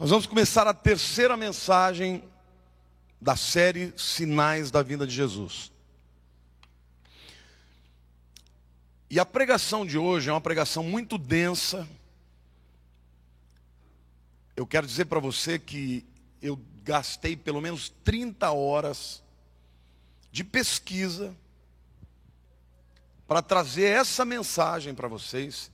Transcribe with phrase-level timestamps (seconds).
[0.00, 2.24] Nós vamos começar a terceira mensagem
[3.20, 5.70] da série Sinais da Vinda de Jesus.
[9.08, 11.86] E a pregação de hoje é uma pregação muito densa.
[14.56, 16.04] Eu quero dizer para você que
[16.40, 19.22] eu gastei pelo menos 30 horas
[20.32, 21.36] de pesquisa
[23.26, 25.71] para trazer essa mensagem para vocês.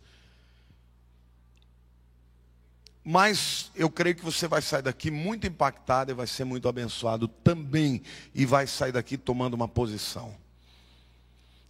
[3.05, 7.27] Mas eu creio que você vai sair daqui muito impactado e vai ser muito abençoado
[7.29, 8.03] também.
[8.35, 10.35] E vai sair daqui tomando uma posição.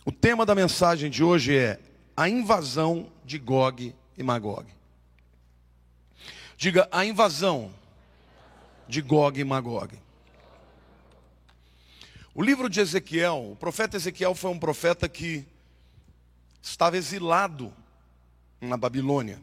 [0.04, 1.78] O tema da mensagem de hoje é
[2.16, 4.66] a invasão de Gog e Magog.
[6.56, 7.73] Diga a invasão
[8.88, 9.96] de Gog e Magog.
[12.34, 15.46] O livro de Ezequiel, o profeta Ezequiel foi um profeta que
[16.60, 17.73] estava exilado
[18.60, 19.40] na Babilônia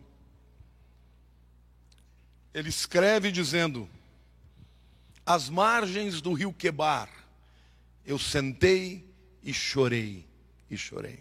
[2.56, 3.88] ele escreve dizendo:
[5.25, 7.09] Às margens do rio Quebar,
[8.06, 9.06] eu sentei
[9.44, 10.25] e chorei,
[10.72, 11.20] e chorei.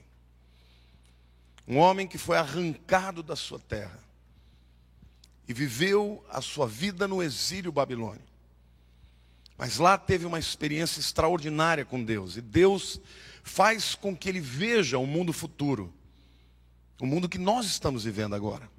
[1.66, 3.98] Um homem que foi arrancado da sua terra
[5.48, 8.32] e viveu a sua vida no exílio babilônico.
[9.58, 13.00] Mas lá teve uma experiência extraordinária com Deus, e Deus
[13.42, 15.92] faz com que ele veja o mundo futuro,
[17.00, 18.73] o mundo que nós estamos vivendo agora.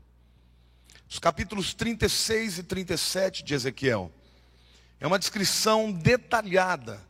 [1.07, 4.11] Os capítulos 36 e 37 de Ezequiel
[4.99, 7.05] é uma descrição detalhada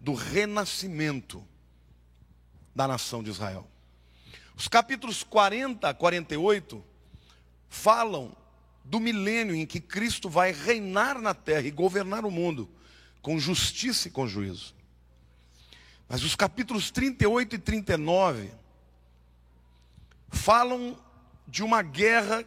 [0.00, 1.44] do renascimento
[2.74, 3.68] da nação de Israel.
[4.56, 6.84] Os capítulos 40 a 48
[7.68, 8.36] falam
[8.84, 12.70] do milênio em que Cristo vai reinar na terra e governar o mundo
[13.20, 14.74] com justiça e com juízo.
[16.08, 18.52] Mas os capítulos 38 e 39
[20.28, 20.98] falam
[21.48, 22.44] de uma guerra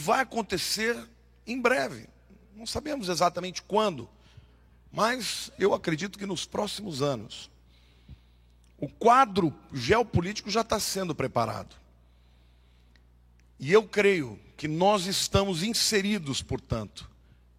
[0.00, 0.96] vai acontecer
[1.46, 2.08] em breve.
[2.56, 4.08] Não sabemos exatamente quando,
[4.90, 7.50] mas eu acredito que nos próximos anos.
[8.78, 11.76] O quadro geopolítico já está sendo preparado.
[13.58, 17.10] E eu creio que nós estamos inseridos, portanto,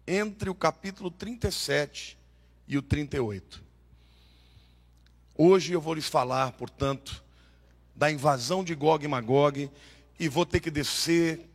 [0.04, 2.18] entre o capítulo 37
[2.66, 3.62] e o 38.
[5.38, 7.22] Hoje eu vou lhes falar, portanto,
[7.94, 9.70] da invasão de Gog e Magog,
[10.18, 11.51] e vou ter que descer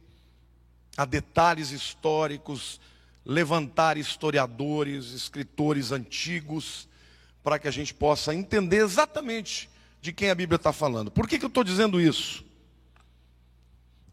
[0.98, 2.82] a detalhes históricos,
[3.24, 6.90] levantar historiadores, escritores antigos,
[7.44, 9.70] para que a gente possa entender exatamente
[10.02, 11.12] de quem a Bíblia está falando.
[11.12, 12.44] Por que, que eu estou dizendo isso?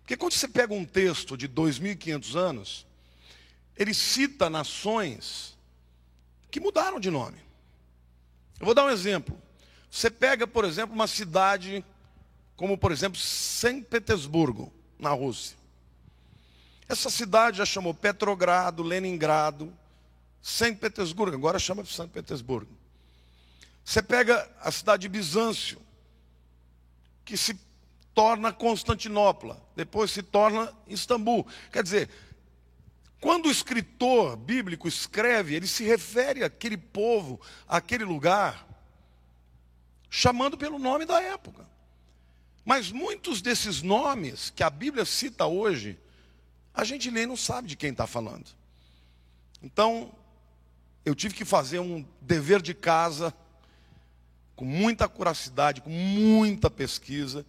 [0.02, 2.86] Porque quando você pega um texto de 2.500 anos,
[3.76, 5.56] ele cita nações
[6.50, 7.38] que mudaram de nome.
[8.60, 9.40] Eu vou dar um exemplo.
[9.90, 11.84] Você pega, por exemplo, uma cidade
[12.56, 15.56] como, por exemplo, São Petersburgo, na Rússia.
[16.88, 19.72] Essa cidade já chamou Petrogrado, Leningrado,
[20.42, 22.76] São Petersburgo, agora chama São Petersburgo.
[23.84, 25.80] Você pega a cidade de Bizâncio,
[27.24, 27.58] que se
[28.14, 31.46] torna Constantinopla, depois se torna Istambul.
[31.72, 32.10] Quer dizer,
[33.20, 38.66] quando o escritor bíblico escreve, ele se refere àquele povo, àquele lugar,
[40.10, 41.66] chamando pelo nome da época.
[42.64, 45.98] Mas muitos desses nomes que a Bíblia cita hoje,
[46.74, 48.46] a gente nem não sabe de quem está falando.
[49.62, 50.12] Então,
[51.04, 53.32] eu tive que fazer um dever de casa,
[54.56, 57.46] com muita curacidade, com muita pesquisa.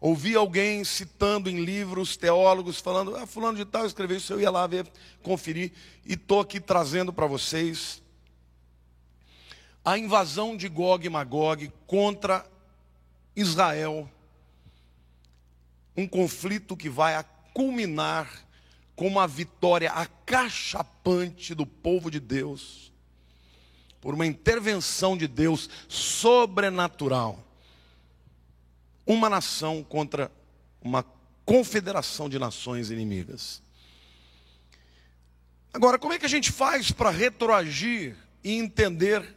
[0.00, 4.50] Ouvi alguém citando em livros, teólogos, falando, ah, fulano de tal escreveu isso, eu ia
[4.50, 4.86] lá ver,
[5.22, 5.72] conferir,
[6.04, 8.00] e estou aqui trazendo para vocês
[9.84, 12.46] a invasão de Gog e Magog contra
[13.34, 14.08] Israel.
[15.96, 17.14] Um conflito que vai
[17.58, 18.30] culminar
[18.94, 22.92] com uma vitória acachapante do povo de Deus,
[24.00, 27.44] por uma intervenção de Deus sobrenatural.
[29.04, 30.30] Uma nação contra
[30.80, 31.04] uma
[31.44, 33.60] confederação de nações inimigas.
[35.74, 38.14] Agora, como é que a gente faz para retroagir
[38.44, 39.36] e entender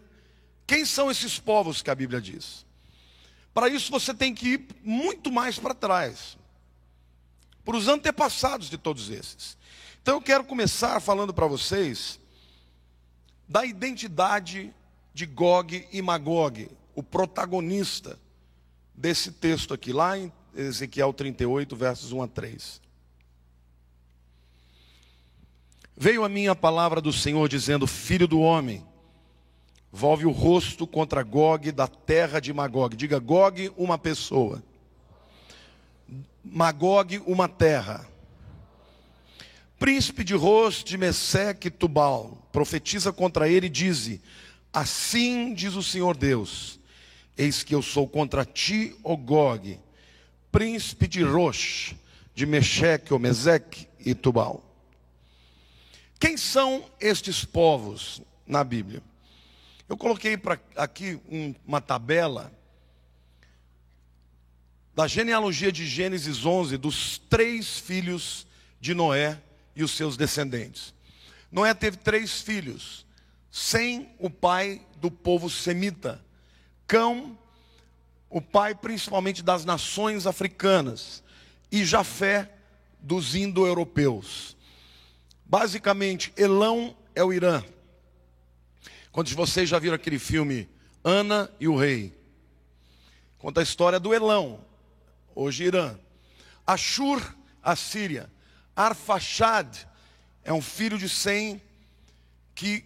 [0.67, 2.67] quem são esses povos que a Bíblia diz?
[3.51, 6.39] Para isso você tem que ir muito mais para trás
[7.63, 9.57] para os antepassados de todos esses.
[10.01, 12.19] Então eu quero começar falando para vocês
[13.47, 14.73] da identidade
[15.13, 18.17] de Gog e Magog, o protagonista
[18.95, 22.81] desse texto aqui, lá em Ezequiel 38, versos 1 a 3.
[25.95, 28.85] Veio a mim a palavra do Senhor dizendo: Filho do homem,
[29.91, 32.95] volve o rosto contra Gog da terra de Magog.
[32.95, 34.63] Diga Gog, uma pessoa.
[36.43, 38.07] Magog uma terra.
[39.77, 44.19] príncipe de Ros, de Meseque Tubal, profetiza contra ele e diz:
[44.73, 46.79] Assim diz o Senhor Deus:
[47.37, 49.79] Eis que eu sou contra ti, O Gog,
[50.51, 51.95] príncipe de Rosh,
[52.33, 54.63] de Mecheque, Meseque e Tubal.
[56.19, 59.01] Quem são estes povos na Bíblia?
[59.89, 62.51] Eu coloquei para aqui um, uma tabela
[65.01, 68.45] da genealogia de Gênesis 11 dos três filhos
[68.79, 69.41] de Noé
[69.75, 70.93] e os seus descendentes.
[71.51, 73.03] Noé teve três filhos,
[73.49, 76.23] sem o pai do povo semita.
[76.85, 77.35] Cão,
[78.29, 81.23] o pai principalmente das nações africanas,
[81.71, 82.53] e Jafé
[82.99, 84.55] dos indo-europeus.
[85.43, 87.63] Basicamente, Elão é o Irã.
[89.11, 90.69] Quantos de vocês já viram aquele filme
[91.03, 92.15] Ana e o Rei?
[93.39, 94.63] Conta a história do Elão,
[95.35, 95.95] hoje Irã.
[96.65, 97.21] Ashur,
[97.61, 98.29] a Síria.
[98.75, 99.85] Arfaxad
[100.43, 101.61] é um filho de Sem
[102.55, 102.83] que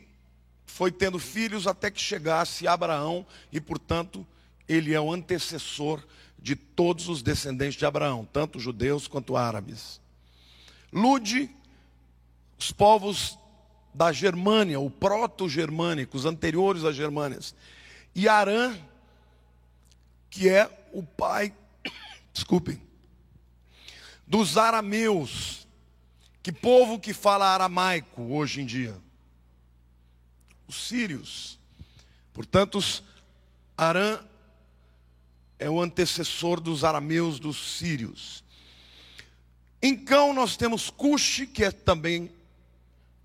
[0.65, 4.25] foi tendo filhos até que chegasse Abraão e, portanto,
[4.67, 6.03] ele é o antecessor
[6.37, 10.01] de todos os descendentes de Abraão, tanto judeus quanto árabes.
[10.91, 11.49] Lude,
[12.59, 13.37] os povos
[13.93, 17.55] da Germânia, o proto-germânico, os anteriores às Germânias.
[18.13, 18.77] E Arã,
[20.29, 21.53] que é o pai
[22.35, 22.81] desculpem,
[24.27, 25.65] dos arameus.
[26.43, 28.95] Que povo que fala aramaico hoje em dia?
[30.67, 31.57] Os sírios.
[32.31, 32.79] Portanto,
[33.75, 34.19] Arã
[35.57, 38.43] é o antecessor dos arameus, dos sírios.
[39.81, 42.29] Em Cão nós temos Cush, que é também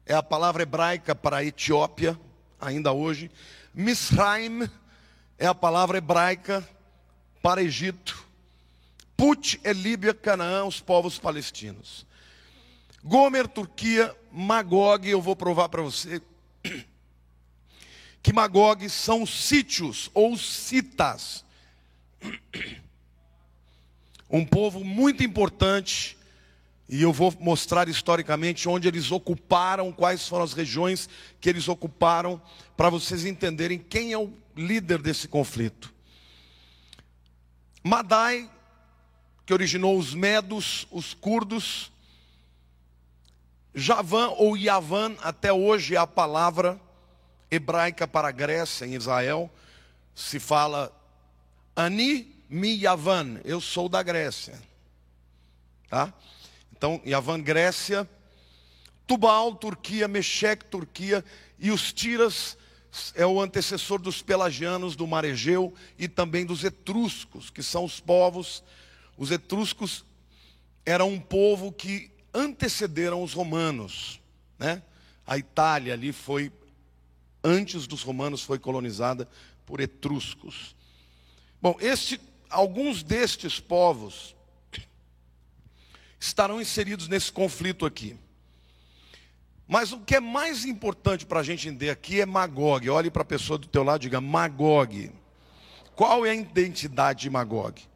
[0.06, 2.18] é a palavra hebraica para Etiópia,
[2.60, 3.30] ainda hoje.
[3.74, 4.68] Misraim
[5.38, 6.66] é a palavra hebraica
[7.42, 8.29] para Egito.
[9.20, 12.06] Put é Líbia, Canaã, os povos palestinos.
[13.04, 16.22] Gomer, Turquia, Magog, eu vou provar para você
[18.22, 21.44] que Magog são sítios ou citas.
[24.30, 26.16] Um povo muito importante,
[26.88, 32.40] e eu vou mostrar historicamente onde eles ocuparam, quais foram as regiões que eles ocuparam,
[32.74, 35.92] para vocês entenderem quem é o líder desse conflito.
[37.84, 38.50] Madai
[39.50, 41.90] que originou os medos, os curdos.
[43.74, 46.80] Javan ou Yavan, até hoje é a palavra
[47.50, 49.50] hebraica para Grécia, em Israel.
[50.14, 50.96] Se fala
[51.74, 54.56] Ani mi Yavan, eu sou da Grécia.
[55.88, 56.14] Tá?
[56.72, 58.08] Então, Yavan, Grécia.
[59.04, 61.24] Tubal, Turquia, Meshec, Turquia.
[61.58, 62.56] E os Tiras
[63.16, 67.98] é o antecessor dos pelagianos do Mar Egeu e também dos etruscos, que são os
[67.98, 68.62] povos
[69.20, 70.02] os etruscos
[70.82, 74.18] eram um povo que antecederam os romanos,
[74.58, 74.82] né?
[75.26, 76.50] A Itália ali foi
[77.44, 79.28] antes dos romanos foi colonizada
[79.66, 80.74] por etruscos.
[81.60, 82.18] Bom, este,
[82.48, 84.34] alguns destes povos
[86.18, 88.16] estarão inseridos nesse conflito aqui.
[89.68, 92.88] Mas o que é mais importante para a gente entender aqui é Magog.
[92.88, 95.12] Olhe para a pessoa do teu lado e diga Magog.
[95.94, 97.89] Qual é a identidade de Magog?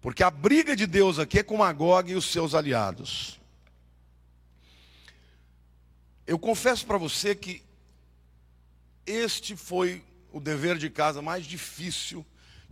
[0.00, 3.38] Porque a briga de Deus aqui é com Magog e os seus aliados.
[6.26, 7.62] Eu confesso para você que
[9.04, 12.24] este foi o dever de casa mais difícil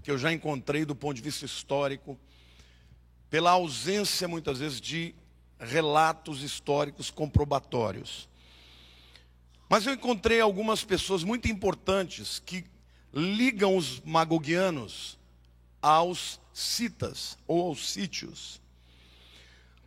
[0.03, 2.19] que eu já encontrei do ponto de vista histórico,
[3.29, 5.15] pela ausência muitas vezes de
[5.59, 8.29] relatos históricos comprobatórios.
[9.69, 12.65] Mas eu encontrei algumas pessoas muito importantes que
[13.13, 15.18] ligam os magogianos
[15.89, 18.61] aos citas ou aos sítios.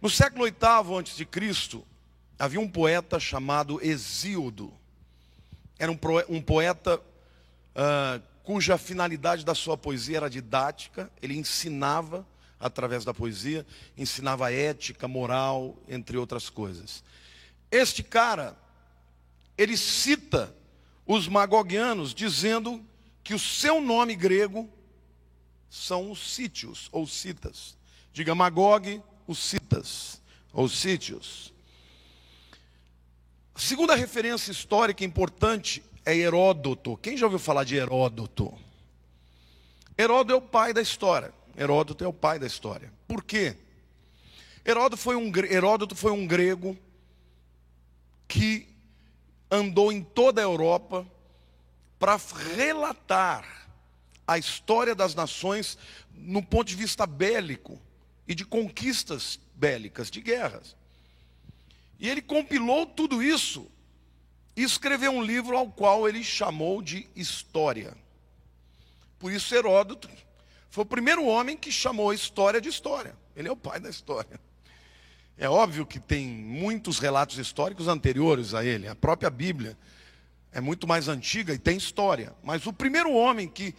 [0.01, 1.83] No século VIII a.C.,
[2.39, 4.73] havia um poeta chamado Hesíodo.
[5.77, 12.25] Era um, um poeta uh, cuja finalidade da sua poesia era didática, ele ensinava
[12.59, 13.65] através da poesia,
[13.95, 17.03] ensinava ética, moral, entre outras coisas.
[17.69, 18.57] Este cara,
[19.55, 20.55] ele cita
[21.05, 22.83] os magogianos dizendo
[23.23, 24.67] que o seu nome grego
[25.71, 27.77] são os sítios ou citas.
[28.11, 31.53] Diga Magog, os citas ou sítios.
[33.55, 36.97] A segunda referência histórica importante é Heródoto.
[36.97, 38.53] Quem já ouviu falar de Heródoto?
[39.97, 41.33] Heródoto é o pai da história.
[41.57, 42.91] Heródoto é o pai da história.
[43.07, 43.55] Por quê?
[44.65, 46.77] Heródoto foi um, Heródoto foi um grego
[48.27, 48.67] que
[49.49, 51.07] andou em toda a Europa
[51.97, 52.19] para
[52.55, 53.60] relatar
[54.33, 55.77] a história das nações
[56.13, 57.81] no ponto de vista bélico
[58.27, 60.75] e de conquistas bélicas, de guerras.
[61.99, 63.69] E ele compilou tudo isso
[64.55, 67.95] e escreveu um livro ao qual ele chamou de História.
[69.19, 70.09] Por isso, Heródoto
[70.69, 73.15] foi o primeiro homem que chamou a história de história.
[73.35, 74.39] Ele é o pai da história.
[75.37, 78.87] É óbvio que tem muitos relatos históricos anteriores a ele.
[78.87, 79.77] A própria Bíblia
[80.51, 82.33] é muito mais antiga e tem história.
[82.43, 83.75] Mas o primeiro homem que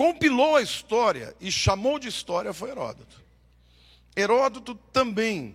[0.00, 3.22] compilou a história e chamou de história foi Heródoto.
[4.16, 5.54] Heródoto também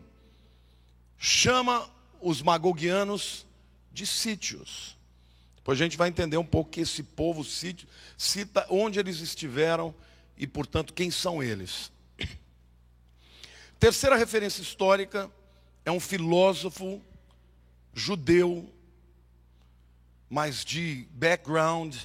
[1.17, 1.89] chama
[2.21, 3.43] os magogianos
[3.91, 4.95] de sítios.
[5.55, 9.95] Depois a gente vai entender um pouco que esse povo sítio, cita onde eles estiveram
[10.37, 11.91] e, portanto, quem são eles.
[13.79, 15.27] Terceira referência histórica
[15.83, 17.01] é um filósofo
[17.95, 18.71] judeu,
[20.29, 21.95] mas de background,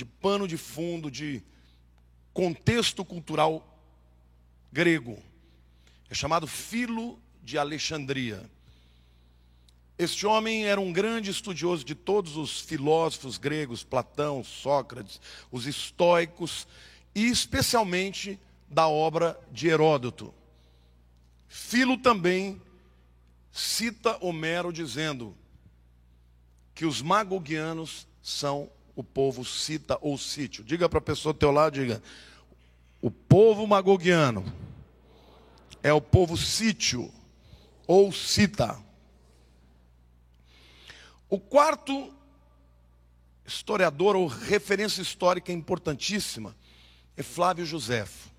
[0.00, 1.42] de pano de fundo, de
[2.32, 3.62] contexto cultural
[4.72, 5.22] grego.
[6.08, 8.50] É chamado Filo de Alexandria.
[9.98, 15.20] Este homem era um grande estudioso de todos os filósofos gregos, Platão, Sócrates,
[15.52, 16.66] os estoicos,
[17.14, 18.40] e especialmente
[18.70, 20.32] da obra de Heródoto.
[21.46, 22.58] Filo também
[23.52, 25.36] cita Homero dizendo
[26.74, 30.64] que os magogianos são o povo cita ou sítio.
[30.64, 32.02] Diga para a pessoa do teu lado, diga,
[33.00, 34.44] o povo magogiano
[35.82, 37.12] é o povo sítio
[37.86, 38.78] ou cita.
[41.28, 42.12] O quarto
[43.46, 46.56] historiador ou referência histórica importantíssima
[47.16, 48.30] é Flávio Josefo.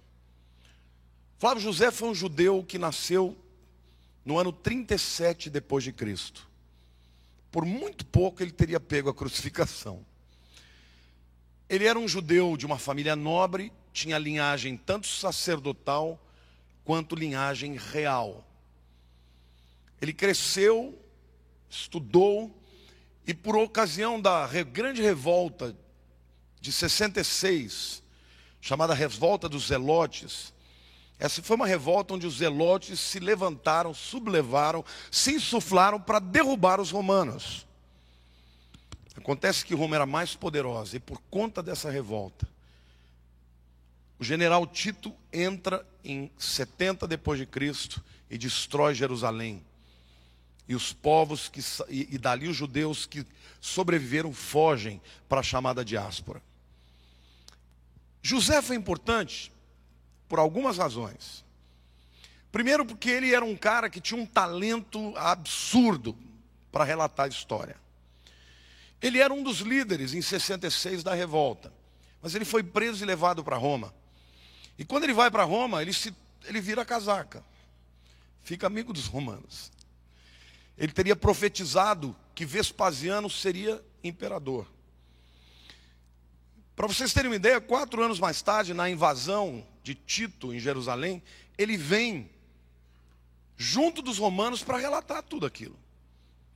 [1.37, 3.35] Flávio José foi um judeu que nasceu
[4.23, 6.47] no ano 37 depois de Cristo.
[7.51, 10.05] Por muito pouco ele teria pego a crucificação.
[11.71, 16.19] Ele era um judeu de uma família nobre, tinha linhagem tanto sacerdotal
[16.83, 18.45] quanto linhagem real.
[20.01, 21.01] Ele cresceu,
[21.69, 22.53] estudou,
[23.25, 25.73] e por ocasião da grande revolta
[26.59, 28.03] de 66,
[28.59, 30.53] chamada Revolta dos Zelotes,
[31.17, 36.91] essa foi uma revolta onde os zelotes se levantaram, sublevaram, se insuflaram para derrubar os
[36.91, 37.65] romanos.
[39.15, 42.47] Acontece que Roma era mais poderosa e por conta dessa revolta,
[44.17, 49.63] o general Tito entra em 70 depois de Cristo e destrói Jerusalém.
[50.67, 53.25] E os povos que e, e dali os judeus que
[53.59, 56.41] sobreviveram fogem para a chamada diáspora.
[58.21, 59.51] José foi importante
[60.29, 61.43] por algumas razões.
[62.51, 66.15] Primeiro, porque ele era um cara que tinha um talento absurdo
[66.71, 67.75] para relatar a história.
[69.01, 71.73] Ele era um dos líderes em 66 da revolta,
[72.21, 73.93] mas ele foi preso e levado para Roma.
[74.77, 76.13] E quando ele vai para Roma, ele, se,
[76.45, 77.43] ele vira casaca,
[78.43, 79.71] fica amigo dos romanos.
[80.77, 84.67] Ele teria profetizado que Vespasiano seria imperador.
[86.75, 91.21] Para vocês terem uma ideia, quatro anos mais tarde, na invasão de Tito em Jerusalém,
[91.57, 92.29] ele vem
[93.57, 95.77] junto dos romanos para relatar tudo aquilo.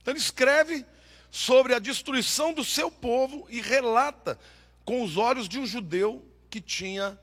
[0.00, 0.84] Então ele escreve
[1.36, 4.38] sobre a destruição do seu povo e relata
[4.86, 7.20] com os olhos de um judeu que tinha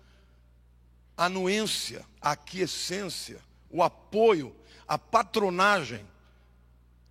[1.18, 3.42] anuência, a aquiescência,
[3.72, 4.56] o apoio,
[4.88, 6.06] a patronagem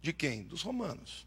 [0.00, 0.44] de quem?
[0.44, 1.26] Dos romanos.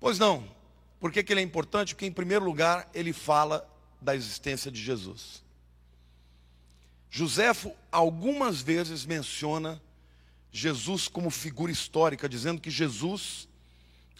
[0.00, 0.50] Pois não.
[0.98, 1.94] Por que, que ele é importante?
[1.94, 3.64] Porque, em primeiro lugar, ele fala
[4.00, 5.44] da existência de Jesus.
[7.08, 9.80] Joséfo algumas vezes menciona
[10.50, 13.48] Jesus como figura histórica, dizendo que Jesus,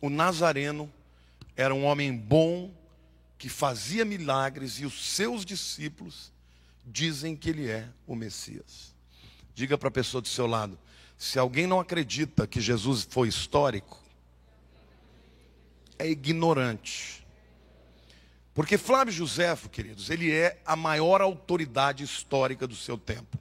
[0.01, 0.91] o Nazareno,
[1.57, 2.73] era um homem bom,
[3.39, 6.33] que fazia milagres, e os seus discípulos
[6.87, 8.95] dizem que ele é o Messias.
[9.55, 10.79] Diga para a pessoa do seu lado:
[11.19, 14.03] se alguém não acredita que Jesus foi histórico,
[15.99, 17.27] é ignorante.
[18.55, 23.39] Porque Flávio Joséfo, queridos, ele é a maior autoridade histórica do seu tempo.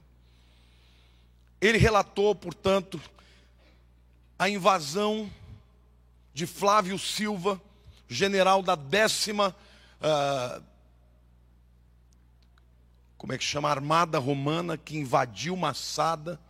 [1.60, 3.00] Ele relatou, portanto,
[4.38, 5.30] a invasão
[6.40, 7.60] de Flávio Silva,
[8.08, 9.54] general da décima,
[10.00, 10.64] uh,
[13.18, 16.40] como é que chama, armada romana que invadiu Massada.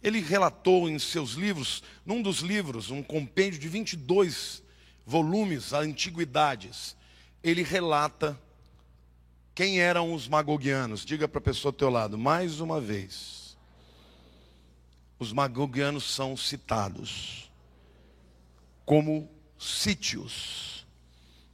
[0.00, 4.62] Ele relatou em seus livros, num dos livros, um compêndio de 22
[5.04, 6.96] volumes, antiguidades,
[7.42, 8.40] ele relata
[9.56, 11.04] quem eram os magogianos.
[11.04, 13.56] Diga para a pessoa ao teu lado, mais uma vez.
[15.18, 17.50] Os magogianos são citados
[18.92, 19.26] como
[19.58, 20.86] sítios.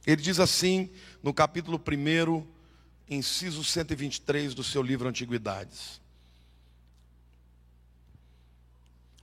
[0.05, 0.91] Ele diz assim
[1.23, 2.45] no capítulo 1,
[3.09, 6.01] inciso 123 do seu livro Antiguidades.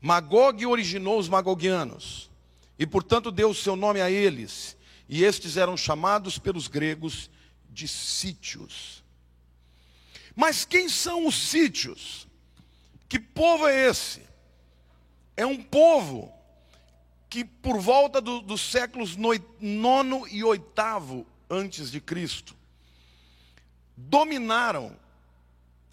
[0.01, 2.31] Magog originou os magogianos,
[2.79, 7.31] e portanto deu o seu nome a eles, e estes eram chamados pelos gregos
[7.69, 9.05] de sítios.
[10.35, 12.27] Mas quem são os sítios?
[13.11, 14.23] Que povo é esse?
[15.37, 16.35] É um povo
[17.29, 19.17] que por volta do, dos séculos
[19.61, 22.55] nono e oitavo antes de Cristo
[23.97, 24.97] dominaram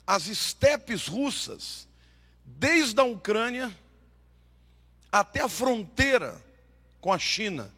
[0.05, 1.87] as estepes russas
[2.45, 3.75] desde a Ucrânia
[5.11, 6.43] até a fronteira
[6.99, 7.73] com a China.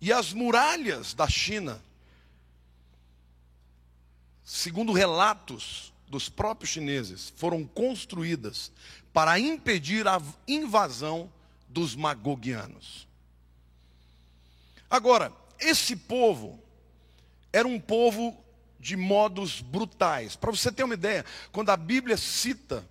[0.00, 1.80] E as muralhas da China,
[4.42, 8.72] segundo relatos dos próprios chineses, foram construídas
[9.12, 11.30] para impedir a invasão
[11.72, 13.08] dos magogianos.
[14.90, 16.62] Agora, esse povo
[17.52, 18.36] era um povo
[18.78, 20.36] de modos brutais.
[20.36, 22.86] Para você ter uma ideia, quando a Bíblia cita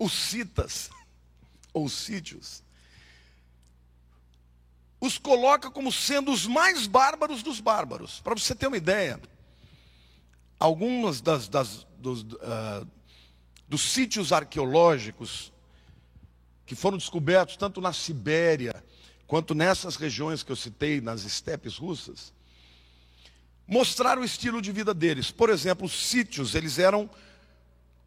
[0.00, 0.90] os citas,
[1.72, 2.62] ou sítios,
[5.00, 8.20] os coloca como sendo os mais bárbaros dos bárbaros.
[8.20, 9.20] Para você ter uma ideia,
[10.58, 12.88] algumas das, das dos, uh,
[13.68, 15.52] dos sítios arqueológicos
[16.66, 18.82] que foram descobertos tanto na Sibéria
[19.26, 22.32] quanto nessas regiões que eu citei, nas estepes russas,
[23.66, 25.30] mostraram o estilo de vida deles.
[25.30, 27.08] Por exemplo, os sítios, eles eram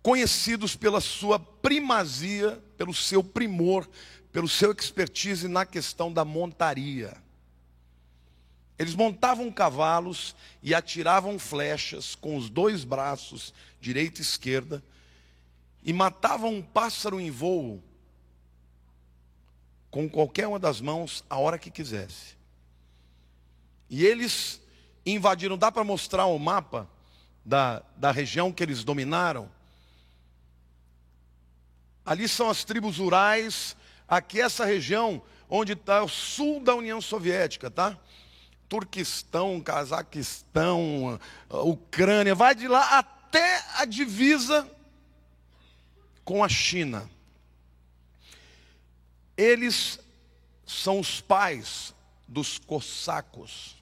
[0.01, 3.87] conhecidos pela sua primazia, pelo seu primor,
[4.31, 7.17] pelo seu expertise na questão da montaria.
[8.77, 14.83] Eles montavam cavalos e atiravam flechas com os dois braços, direita e esquerda,
[15.83, 17.83] e matavam um pássaro em voo
[19.97, 22.37] com qualquer uma das mãos a hora que quisesse.
[23.89, 24.61] E eles
[25.03, 26.87] invadiram, dá para mostrar o mapa
[27.43, 29.49] da, da região que eles dominaram?
[32.05, 33.75] Ali são as tribos rurais,
[34.07, 37.97] aqui essa região onde está o sul da União Soviética, tá?
[38.69, 44.69] Turquistão, Cazaquistão, Ucrânia, vai de lá até a divisa
[46.23, 47.09] com a China.
[49.37, 49.99] Eles
[50.65, 51.93] são os pais
[52.27, 53.75] dos cossacos.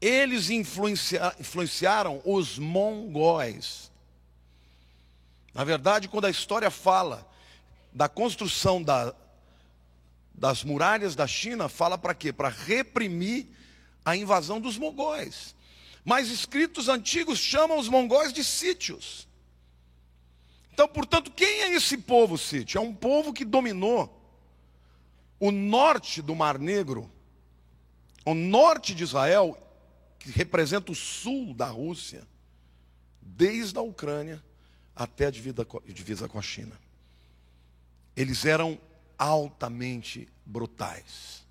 [0.00, 3.90] Eles influencia, influenciaram os mongóis.
[5.54, 7.28] Na verdade, quando a história fala
[7.92, 9.14] da construção da,
[10.34, 12.32] das muralhas da China, fala para quê?
[12.32, 13.46] Para reprimir
[14.04, 15.54] a invasão dos mongóis.
[16.04, 19.27] Mas escritos antigos chamam os mongóis de sítios.
[20.78, 22.78] Então, portanto, quem é esse povo sítio?
[22.78, 24.16] É um povo que dominou
[25.40, 27.10] o norte do Mar Negro,
[28.24, 29.58] o norte de Israel,
[30.20, 32.22] que representa o sul da Rússia,
[33.20, 34.40] desde a Ucrânia
[34.94, 36.78] até a divisa com a China.
[38.16, 38.78] Eles eram
[39.18, 41.44] altamente brutais,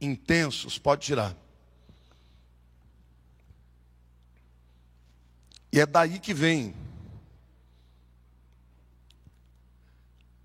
[0.00, 1.36] intensos, pode tirar.
[5.72, 6.72] E é daí que vem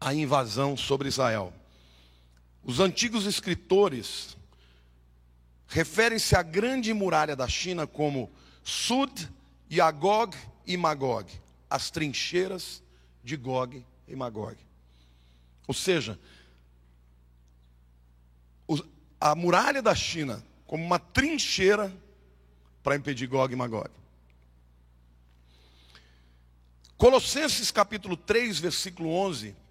[0.05, 1.51] a invasão sobre Israel.
[2.63, 4.37] Os antigos escritores
[5.67, 8.31] referem-se à grande muralha da China como
[8.63, 9.27] Sud,
[9.71, 11.27] Yagog e Magog,
[11.67, 12.83] as trincheiras
[13.23, 14.55] de Gog e Magog.
[15.67, 16.19] Ou seja,
[19.19, 21.91] a muralha da China como uma trincheira
[22.83, 23.89] para impedir Gog e Magog.
[26.95, 29.64] Colossenses capítulo 3, versículo 11,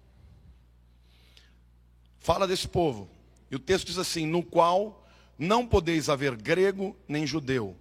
[2.25, 3.07] fala desse povo.
[3.51, 5.07] E o texto diz assim: No qual
[5.37, 7.77] não podeis haver grego nem judeu,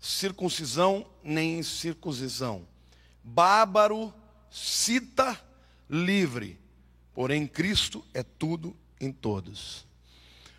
[0.00, 2.66] circuncisão nem circuncisão,
[3.22, 4.12] bárbaro,
[4.50, 5.38] cita,
[5.90, 6.58] livre,
[7.12, 9.86] porém Cristo é tudo em todos.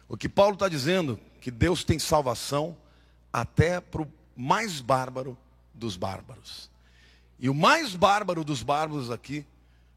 [0.07, 2.77] O que Paulo está dizendo, que Deus tem salvação
[3.33, 5.35] até para o mais bárbaro
[5.73, 6.69] dos bárbaros.
[7.39, 9.45] E o mais bárbaro dos bárbaros aqui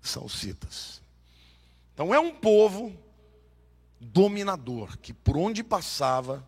[0.00, 1.01] são os citas.
[1.94, 2.96] Então é um povo
[4.00, 6.46] dominador que por onde passava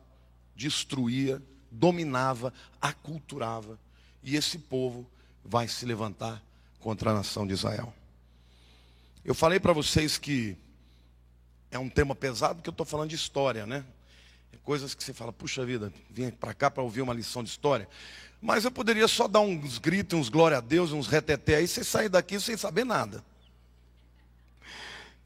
[0.56, 3.78] destruía, dominava, aculturava.
[4.22, 5.06] E esse povo
[5.44, 6.42] vai se levantar
[6.80, 7.92] contra a nação de Israel.
[9.24, 10.56] Eu falei para vocês que
[11.70, 13.84] é um tema pesado porque eu estou falando de história, né?
[14.52, 17.50] É coisas que você fala, puxa vida, vim para cá para ouvir uma lição de
[17.50, 17.88] história.
[18.40, 21.82] Mas eu poderia só dar uns gritos, uns glória a Deus, uns reteté aí, você
[21.82, 23.24] sair daqui sem saber nada.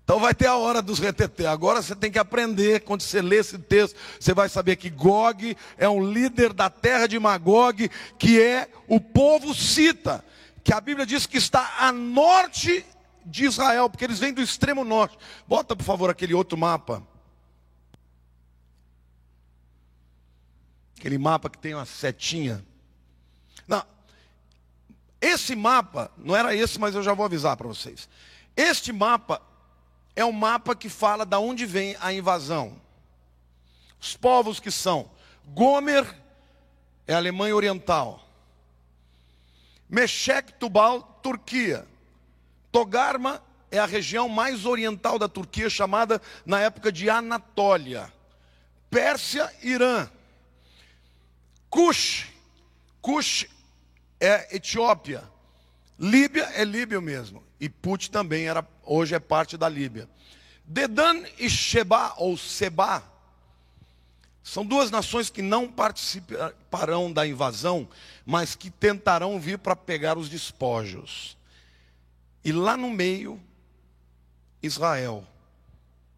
[0.08, 1.46] Então vai ter a hora dos reteté.
[1.46, 5.54] Agora você tem que aprender, quando você lê esse texto, você vai saber que Gog
[5.76, 10.24] é um líder da terra de Magog, que é o povo cita,
[10.64, 12.86] que a Bíblia diz que está a norte
[13.22, 15.18] de Israel, porque eles vêm do extremo norte.
[15.46, 17.06] Bota, por favor, aquele outro mapa.
[20.98, 22.64] Aquele mapa que tem uma setinha.
[23.66, 23.84] Não.
[25.20, 28.08] Esse mapa, não era esse, mas eu já vou avisar para vocês.
[28.56, 29.46] Este mapa
[30.18, 32.82] é um mapa que fala da onde vem a invasão.
[34.00, 35.08] Os povos que são
[35.44, 36.04] Gomer
[37.06, 38.28] é Alemanha Oriental.
[39.88, 41.86] Meshek Tubal, Turquia.
[42.72, 48.12] Togarma é a região mais oriental da Turquia, chamada na época de Anatólia.
[48.90, 50.10] Pérsia, Irã.
[51.70, 52.26] Cush,
[53.00, 53.46] Cush
[54.18, 55.22] é Etiópia.
[55.96, 57.44] Líbia é Líbia mesmo.
[57.60, 60.08] E Put também era, hoje é parte da Líbia.
[60.64, 63.02] Dedan e Sheba, ou Seba,
[64.42, 67.86] são duas nações que não participarão da invasão,
[68.24, 71.36] mas que tentarão vir para pegar os despojos.
[72.42, 73.38] E lá no meio,
[74.62, 75.22] Israel,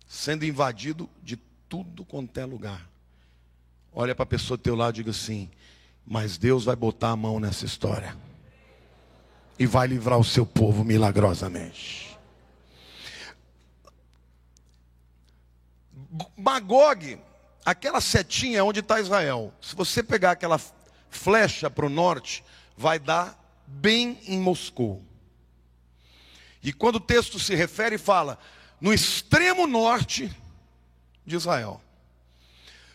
[0.06, 1.36] sendo invadido de
[1.68, 2.88] tudo quanto é lugar.
[3.92, 5.50] Olha para a pessoa do teu lado e diga assim:
[6.06, 8.16] Mas Deus vai botar a mão nessa história.
[9.58, 12.09] E vai livrar o seu povo milagrosamente.
[16.36, 17.18] Magog
[17.64, 19.52] aquela setinha é onde está Israel.
[19.60, 20.60] Se você pegar aquela
[21.08, 22.44] flecha para o norte,
[22.76, 25.04] vai dar bem em Moscou.
[26.62, 28.38] E quando o texto se refere, fala
[28.80, 30.34] no extremo norte
[31.24, 31.80] de Israel.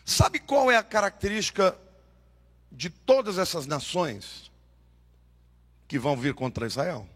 [0.04, 1.76] Sabe qual é a característica
[2.70, 4.50] de todas essas nações
[5.88, 7.08] que vão vir contra Israel?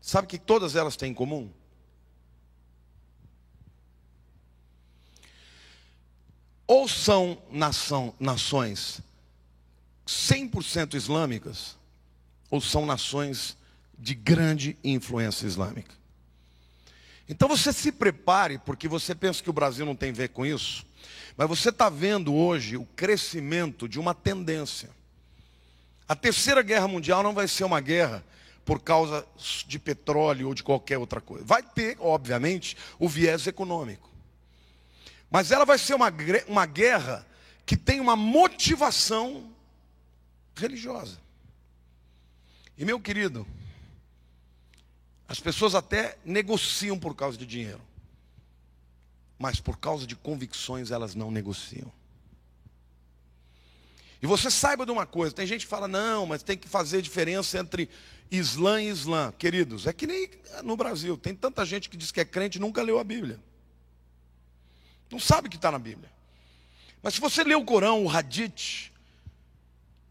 [0.00, 1.50] Sabe que todas elas têm em comum?
[6.70, 9.00] Ou são nação, nações
[10.06, 11.76] 100% islâmicas,
[12.48, 13.56] ou são nações
[13.98, 15.92] de grande influência islâmica.
[17.28, 20.46] Então você se prepare, porque você pensa que o Brasil não tem a ver com
[20.46, 20.86] isso,
[21.36, 24.90] mas você está vendo hoje o crescimento de uma tendência.
[26.06, 28.24] A terceira guerra mundial não vai ser uma guerra
[28.64, 29.26] por causa
[29.66, 31.44] de petróleo ou de qualquer outra coisa.
[31.44, 34.09] Vai ter, obviamente, o viés econômico.
[35.30, 36.12] Mas ela vai ser uma,
[36.48, 37.26] uma guerra
[37.64, 39.48] que tem uma motivação
[40.56, 41.18] religiosa.
[42.76, 43.46] E meu querido,
[45.28, 47.80] as pessoas até negociam por causa de dinheiro,
[49.38, 51.92] mas por causa de convicções elas não negociam.
[54.20, 57.00] E você saiba de uma coisa: tem gente que fala, não, mas tem que fazer
[57.00, 57.88] diferença entre
[58.30, 59.32] Islã e Islã.
[59.38, 60.28] Queridos, é que nem
[60.64, 63.38] no Brasil, tem tanta gente que diz que é crente e nunca leu a Bíblia.
[65.10, 66.10] Não sabe o que está na Bíblia.
[67.02, 68.92] Mas se você ler o Corão, o Hadith,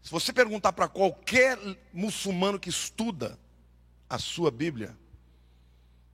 [0.02, 1.58] se você perguntar para qualquer
[1.92, 3.38] muçulmano que estuda
[4.08, 4.96] a sua Bíblia,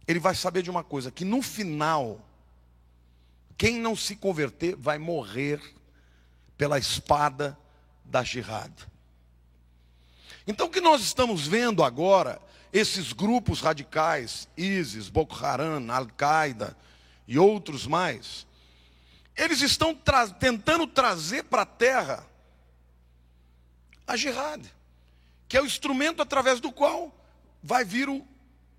[0.07, 2.21] ele vai saber de uma coisa: que no final,
[3.57, 5.61] quem não se converter vai morrer
[6.57, 7.59] pela espada
[8.05, 8.73] da jihad.
[10.47, 12.41] Então o que nós estamos vendo agora,
[12.73, 16.77] esses grupos radicais, ISIS, Boko Haram, Al-Qaeda
[17.27, 18.47] e outros mais,
[19.37, 22.27] eles estão tra tentando trazer para a terra
[24.07, 24.65] a jihad,
[25.49, 27.13] que é o instrumento através do qual
[27.63, 28.27] vai vir o,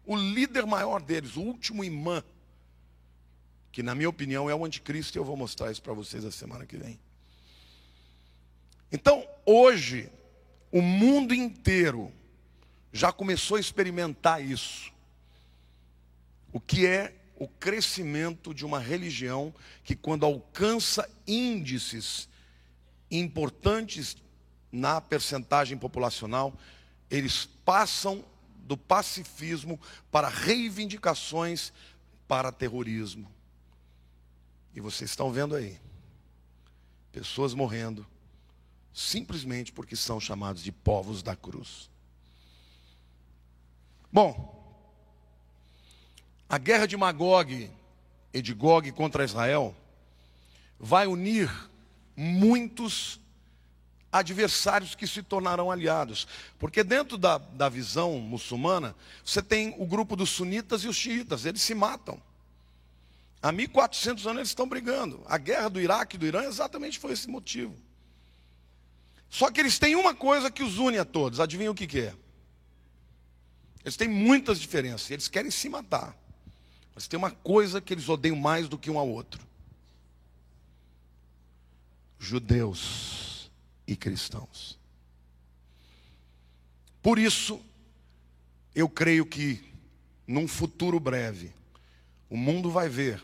[0.05, 2.23] o líder maior deles, o último imã,
[3.71, 6.31] que na minha opinião é o anticristo, e eu vou mostrar isso para vocês a
[6.31, 6.99] semana que vem.
[8.91, 10.09] Então, hoje,
[10.71, 12.11] o mundo inteiro
[12.91, 14.91] já começou a experimentar isso.
[16.53, 22.27] O que é o crescimento de uma religião que, quando alcança índices
[23.09, 24.17] importantes
[24.71, 26.53] na percentagem populacional,
[27.09, 28.25] eles passam
[28.57, 29.79] do pacifismo
[30.11, 31.71] para reivindicações
[32.27, 33.31] para terrorismo.
[34.75, 35.79] E vocês estão vendo aí,
[37.11, 38.05] pessoas morrendo,
[38.93, 41.89] simplesmente porque são chamados de povos da cruz.
[44.11, 44.56] Bom,
[46.49, 47.69] a guerra de Magog
[48.33, 49.75] e de Gog contra Israel
[50.79, 51.51] vai unir
[52.15, 53.19] muitos
[54.11, 56.27] adversários que se tornarão aliados.
[56.57, 61.45] Porque dentro da, da visão muçulmana, você tem o grupo dos sunitas e os xiitas,
[61.45, 62.21] eles se matam.
[63.41, 65.21] Há 1400 anos eles estão brigando.
[65.25, 67.75] A guerra do Iraque e do Irã exatamente foi esse motivo.
[69.29, 71.39] Só que eles têm uma coisa que os une a todos.
[71.39, 72.15] Adivinha o que, que é?
[73.83, 75.11] Eles têm muitas diferenças.
[75.11, 76.17] Eles querem se matar.
[76.97, 79.39] Mas tem uma coisa que eles odeiam mais do que um ao outro:
[82.17, 83.51] judeus
[83.85, 84.79] e cristãos.
[86.99, 87.61] Por isso,
[88.73, 89.63] eu creio que
[90.25, 91.53] num futuro breve.
[92.31, 93.23] O mundo vai ver.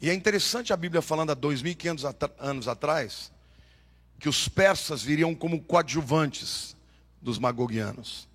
[0.00, 3.30] E é interessante a Bíblia falando há 2.500 anos atrás,
[4.18, 6.74] que os persas viriam como coadjuvantes
[7.20, 8.26] dos magogianos.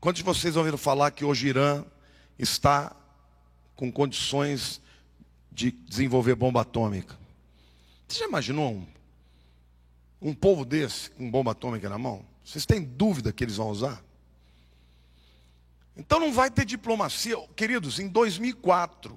[0.00, 1.84] Quantos de vocês ouviram falar que hoje Irã
[2.38, 2.94] está
[3.74, 4.80] com condições
[5.50, 7.18] de desenvolver bomba atômica?
[8.06, 8.86] Você já imaginou um,
[10.20, 12.24] um povo desse com bomba atômica na mão?
[12.44, 14.02] Vocês têm dúvida que eles vão usar?
[15.96, 17.36] Então não vai ter diplomacia.
[17.56, 19.16] Queridos, em 2004,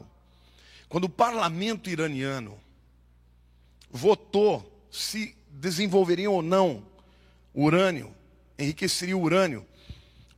[0.87, 2.57] quando o parlamento iraniano
[3.91, 6.83] votou se desenvolveriam ou não
[7.53, 8.13] urânio,
[8.57, 9.65] enriqueceria o urânio,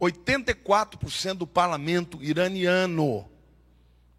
[0.01, 3.29] 84% do parlamento iraniano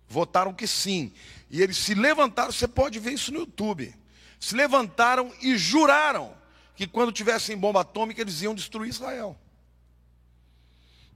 [0.08, 1.12] votaram que sim.
[1.50, 3.92] E eles se levantaram, você pode ver isso no YouTube.
[4.38, 6.34] Se levantaram e juraram
[6.76, 9.36] que quando tivessem bomba atômica eles iam destruir Israel.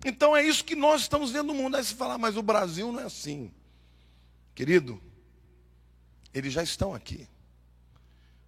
[0.05, 1.77] Então é isso que nós estamos vendo no mundo.
[1.77, 3.53] Aí você fala, mas o Brasil não é assim.
[4.55, 5.01] Querido,
[6.35, 7.29] eles já estão aqui.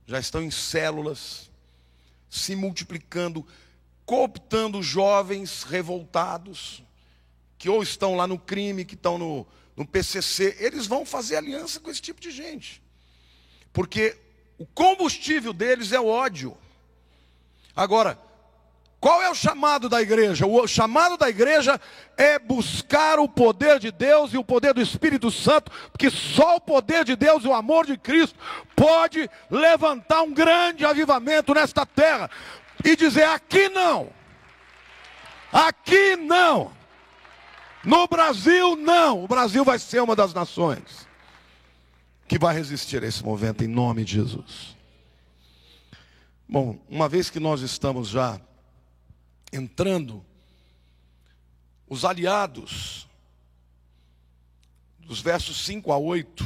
[0.07, 1.51] Já estão em células,
[2.31, 3.47] se multiplicando,
[4.09, 6.83] cooptando jovens revoltados,
[7.59, 10.57] que ou estão lá no crime, que estão no, no PCC.
[10.59, 12.83] Eles vão fazer aliança com esse tipo de gente.
[13.71, 14.17] Porque
[14.57, 16.57] o combustível deles é o ódio.
[17.77, 18.19] Agora,
[18.99, 20.47] qual é o chamado da igreja?
[20.47, 21.79] O chamado da igreja
[22.17, 26.61] é buscar o poder de Deus e o poder do Espírito Santo, porque só o
[26.63, 28.39] poder de Deus e o amor de Cristo
[28.75, 32.31] pode levantar um grande avivamento nesta terra
[32.85, 34.11] e dizer: aqui não,
[35.53, 36.73] aqui não,
[37.85, 39.25] no Brasil não.
[39.25, 41.09] O Brasil vai ser uma das nações
[42.27, 44.77] que vai resistir a esse movimento em nome de Jesus.
[46.47, 48.41] Bom, uma vez que nós estamos já
[49.53, 50.25] entrando,
[51.89, 53.09] os aliados,
[55.01, 56.45] dos versos 5 a 8,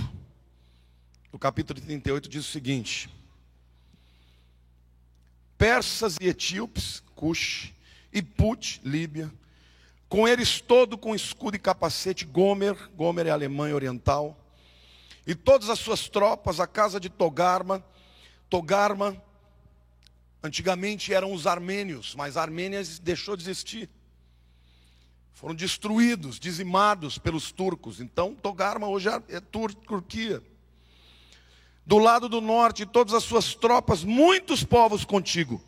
[1.33, 3.11] do capítulo 38, diz o seguinte:
[5.63, 7.73] Persas e etíopes, Cush,
[8.13, 9.33] e Put, Líbia,
[10.09, 14.37] com eles todo com escudo e capacete, Gomer, Gomer é Alemanha Oriental,
[15.25, 17.81] e todas as suas tropas, a casa de Togarma,
[18.51, 19.17] Togarma,
[20.43, 23.89] Antigamente eram os armênios, mas a Armênia deixou de existir.
[25.33, 28.01] Foram destruídos, dizimados pelos turcos.
[28.01, 30.43] Então, Togarma hoje é, é Turquia.
[31.85, 35.63] Do lado do norte, todas as suas tropas, muitos povos contigo.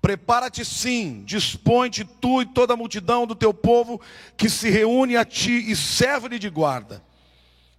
[0.00, 4.00] Prepara-te sim, dispõe-te tu e toda a multidão do teu povo
[4.36, 7.02] que se reúne a ti e serve-lhe de guarda.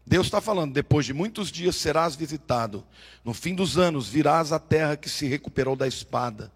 [0.05, 2.83] Deus está falando, depois de muitos dias serás visitado.
[3.23, 6.51] No fim dos anos virás à terra que se recuperou da espada,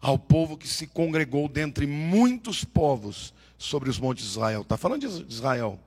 [0.00, 4.62] ao povo que se congregou dentre muitos povos sobre os montes de Israel.
[4.62, 5.78] Está falando de Israel.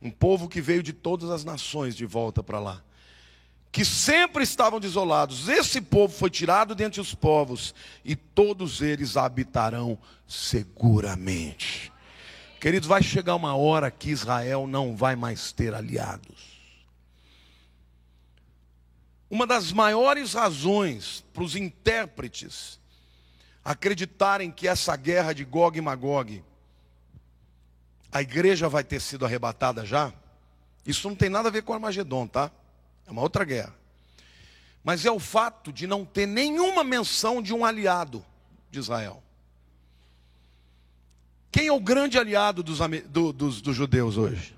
[0.00, 2.82] Um povo que veio de todas as nações de volta para lá.
[3.72, 5.48] Que sempre estavam desolados.
[5.48, 11.90] Esse povo foi tirado dentre os povos, e todos eles habitarão seguramente.
[12.60, 16.52] Queridos, vai chegar uma hora que Israel não vai mais ter aliados.
[19.28, 22.78] Uma das maiores razões para os intérpretes
[23.64, 26.44] acreditarem que essa guerra de Gog e Magog,
[28.12, 30.12] a igreja vai ter sido arrebatada já,
[30.84, 32.50] isso não tem nada a ver com Armagedon, tá?
[33.06, 33.74] É uma outra guerra.
[34.84, 38.24] Mas é o fato de não ter nenhuma menção de um aliado
[38.70, 39.22] de Israel.
[41.50, 44.56] Quem é o grande aliado dos, do, dos, dos judeus hoje?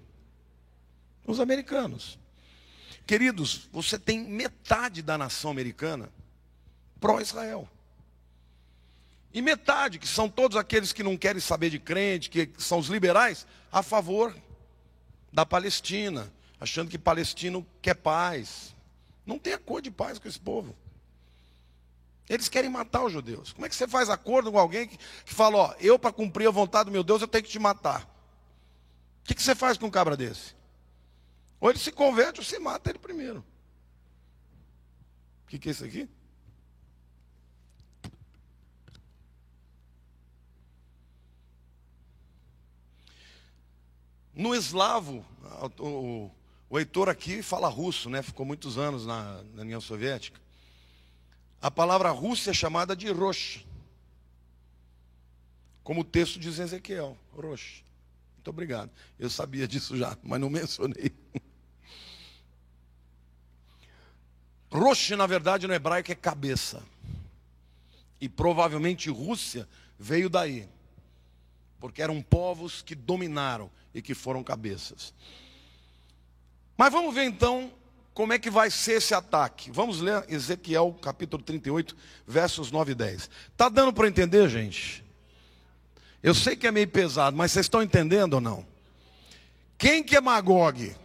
[1.27, 2.19] Os americanos.
[3.07, 6.09] Queridos, você tem metade da nação americana
[7.01, 7.69] pró-Israel.
[9.33, 12.87] E metade, que são todos aqueles que não querem saber de crente, que são os
[12.87, 14.35] liberais, a favor
[15.33, 16.33] da Palestina,
[16.65, 18.75] achando que palestino quer paz.
[19.25, 20.75] Não tem acordo de paz com esse povo.
[22.29, 23.53] Eles querem matar os judeus.
[23.53, 26.49] Como é que você faz acordo com alguém que, que fala, ó, eu para cumprir
[26.49, 28.03] a vontade do meu Deus, eu tenho que te matar?
[29.23, 30.55] O que, que você faz com um cabra desse?
[31.61, 33.45] Ou ele se converte ou você mata ele primeiro.
[35.45, 36.09] O que, que é isso aqui?
[44.35, 45.25] No eslavo,
[45.79, 46.31] o,
[46.75, 48.21] o Heitor aqui fala russo, né?
[48.21, 50.41] Ficou muitos anos na, na União Soviética.
[51.63, 53.65] A palavra Rússia é chamada de Rosh.
[55.85, 57.85] Como o texto diz em Ezequiel, Rosh.
[58.35, 58.91] Muito obrigado.
[59.21, 61.13] Eu sabia disso já, mas não mencionei.
[64.69, 66.83] Rosh, na verdade, no hebraico é cabeça.
[68.21, 70.69] E provavelmente Rússia veio daí.
[71.79, 75.15] porque eram povos que dominaram e que foram cabeças.
[76.77, 77.73] Mas vamos ver então
[78.13, 79.71] como é que vai ser esse ataque.
[79.71, 83.31] Vamos ler Ezequiel capítulo 38, versos 9 e 10.
[83.53, 85.05] Está dando para entender, gente?
[86.23, 88.65] Eu sei que é meio pesado, mas vocês estão entendendo ou não?
[89.77, 90.97] Quem que é Magog?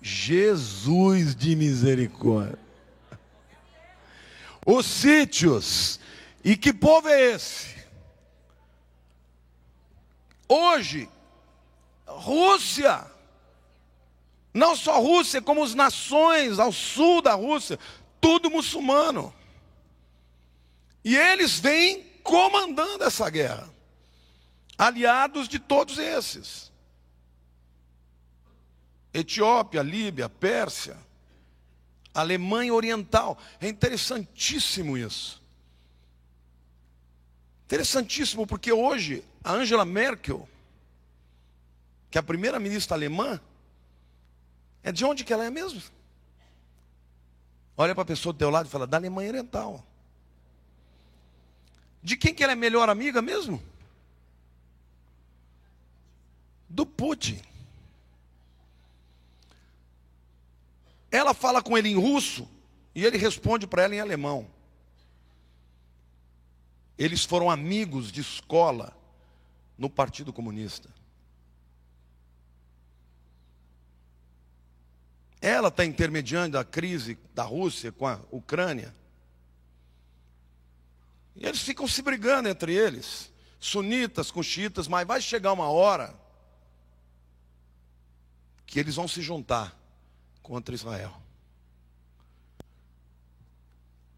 [0.00, 2.58] Jesus de misericórdia.
[4.64, 6.00] Os sítios.
[6.44, 7.77] E que povo é esse?
[10.48, 11.08] Hoje,
[12.06, 13.06] Rússia.
[14.54, 17.78] Não só Rússia, como as nações ao sul da Rússia,
[18.20, 19.32] tudo muçulmano.
[21.04, 23.68] E eles vêm comandando essa guerra,
[24.76, 26.72] aliados de todos esses.
[29.12, 30.96] Etiópia, Líbia, Pérsia,
[32.12, 33.38] Alemanha Oriental.
[33.60, 35.42] É interessantíssimo isso.
[37.66, 40.48] Interessantíssimo porque hoje a Angela Merkel,
[42.10, 43.40] que é a primeira ministra alemã,
[44.82, 45.82] é de onde que ela é mesmo?
[47.76, 49.86] Olha para a pessoa do teu lado e fala, da Alemanha Oriental.
[52.02, 53.62] De quem que ela é melhor amiga mesmo?
[56.68, 57.40] Do Putin.
[61.10, 62.48] Ela fala com ele em russo
[62.94, 64.50] e ele responde para ela em alemão.
[66.98, 68.97] Eles foram amigos de escola
[69.78, 70.90] no Partido Comunista.
[75.40, 78.94] Ela está intermediando a crise da Rússia com a Ucrânia.
[81.36, 86.12] E eles ficam se brigando entre eles, sunitas com xiitas, mas vai chegar uma hora
[88.66, 89.78] que eles vão se juntar
[90.42, 91.14] contra Israel.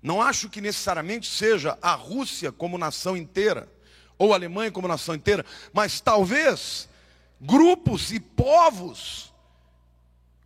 [0.03, 3.69] Não acho que necessariamente seja a Rússia como nação inteira,
[4.21, 6.87] ou Alemanha como nação inteira, mas talvez
[7.41, 9.33] grupos e povos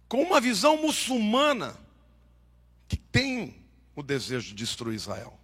[0.09, 1.77] com uma visão muçulmana
[2.87, 3.61] que têm
[3.97, 5.37] o desejo de destruir Israel.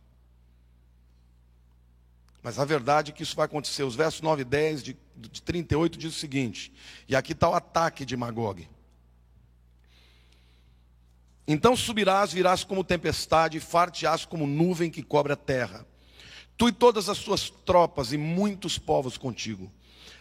[2.40, 3.82] Mas a verdade é que isso vai acontecer.
[3.82, 6.72] Os versos 9 e 10 de, de 38 diz o seguinte:
[7.08, 8.68] e aqui está o ataque de Magog.
[11.48, 15.84] Então subirás, virás como tempestade, farteás como nuvem que cobre a terra.
[16.60, 19.72] Tu e todas as tuas tropas e muitos povos contigo.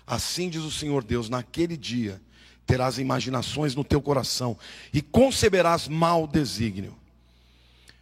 [0.07, 2.21] Assim diz o Senhor Deus: naquele dia
[2.65, 4.57] terás imaginações no teu coração
[4.93, 6.95] e conceberás mau desígnio.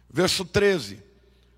[0.08, 1.02] Verso 13: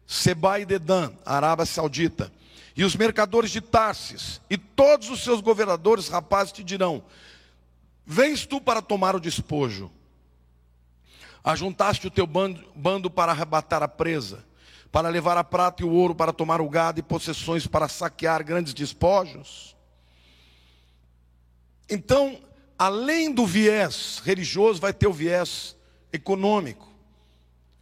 [0.07, 2.33] Seba e Dedã, Arábia Saudita,
[2.75, 7.05] e os mercadores de Tarsis, e todos os seus governadores rapazes te dirão:
[8.07, 9.90] Vens tu para tomar o despojo
[11.43, 14.45] Ajuntaste o teu bando, bando para arrebatar a presa,
[14.92, 18.44] para levar a prata e o ouro, para tomar o gado e possessões, para saquear
[18.44, 19.76] grandes despojos.
[21.88, 22.40] Então,
[22.79, 25.76] além do viés religioso, vai ter o viés
[26.12, 26.88] econômico.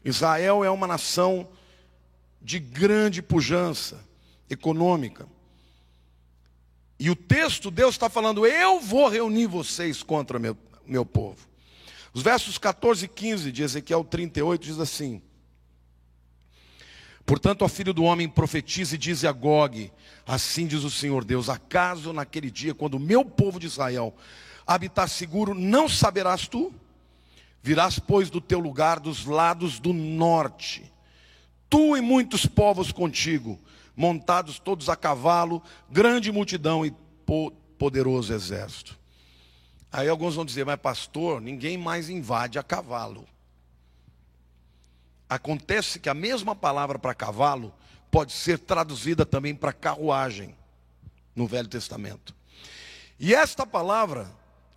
[0.04, 1.48] Israel é uma nação
[2.40, 4.04] de grande pujança
[4.48, 5.26] econômica.
[6.98, 11.46] E o texto, Deus está falando: Eu vou reunir vocês contra meu, meu povo.
[12.12, 15.22] Os versos 14 e 15 de Ezequiel 38 diz assim:
[17.28, 19.92] Portanto, ó filho do homem, profetize e dize a Gog:
[20.26, 24.14] Assim diz o Senhor Deus: Acaso naquele dia, quando o meu povo de Israel
[24.66, 26.72] habitar seguro, não saberás tu?
[27.62, 30.90] Virás, pois, do teu lugar dos lados do norte,
[31.68, 33.60] tu e muitos povos contigo,
[33.94, 36.94] montados todos a cavalo, grande multidão e
[37.76, 38.98] poderoso exército.
[39.92, 43.26] Aí alguns vão dizer, mas pastor, ninguém mais invade a cavalo.
[45.28, 47.74] Acontece que a mesma palavra para cavalo
[48.10, 50.56] pode ser traduzida também para carruagem
[51.36, 52.34] no Velho Testamento.
[53.18, 54.30] E esta palavra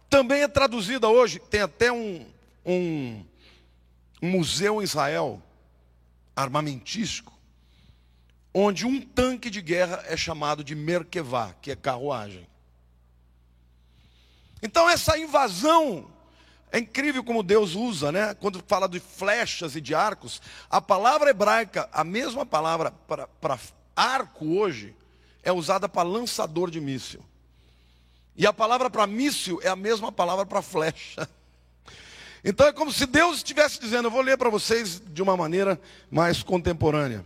[0.09, 2.25] também é traduzida hoje, tem até um,
[2.65, 3.25] um,
[4.21, 5.41] um museu em Israel,
[6.35, 7.31] armamentístico,
[8.53, 12.45] onde um tanque de guerra é chamado de Merkevá, que é carruagem.
[14.61, 16.10] Então essa invasão
[16.71, 18.33] é incrível como Deus usa, né?
[18.33, 22.91] Quando fala de flechas e de arcos, a palavra hebraica, a mesma palavra
[23.41, 23.59] para
[23.93, 24.95] arco hoje,
[25.43, 27.23] é usada para lançador de míssil.
[28.37, 31.27] E a palavra para míssil é a mesma palavra para flecha.
[32.43, 35.79] Então é como se Deus estivesse dizendo, eu vou ler para vocês de uma maneira
[36.09, 37.23] mais contemporânea.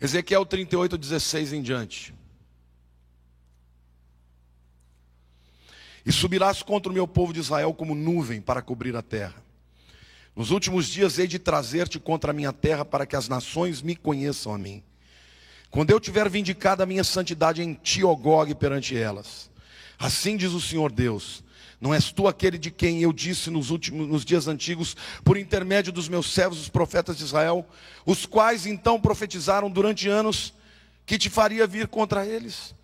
[0.00, 2.14] Ezequiel 38, 16 em diante.
[6.04, 9.42] E subirás contra o meu povo de Israel como nuvem para cobrir a terra.
[10.34, 13.96] Nos últimos dias hei de trazer-te contra a minha terra para que as nações me
[13.96, 14.82] conheçam a mim.
[15.70, 19.50] Quando eu tiver vindicado a minha santidade em ti, ó Gog, perante elas.
[19.98, 21.44] Assim diz o Senhor Deus:
[21.80, 25.92] Não és tu aquele de quem eu disse nos últimos nos dias antigos, por intermédio
[25.92, 27.66] dos meus servos, os profetas de Israel,
[28.04, 30.54] os quais então profetizaram durante anos
[31.04, 32.74] que te faria vir contra eles?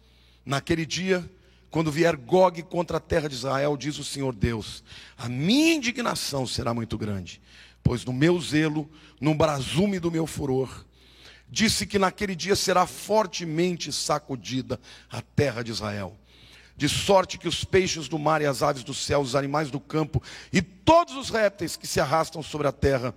[0.45, 1.29] Naquele dia,
[1.77, 4.83] quando vier Gog contra a terra de Israel, diz o Senhor Deus:
[5.15, 7.39] A minha indignação será muito grande,
[7.83, 10.87] pois no meu zelo, no brasume do meu furor,
[11.51, 16.17] disse que naquele dia será fortemente sacudida a terra de Israel.
[16.79, 19.79] De sorte que os peixes do mar e as aves do céu, os animais do
[19.79, 23.15] campo e todos os répteis que se arrastam sobre a terra,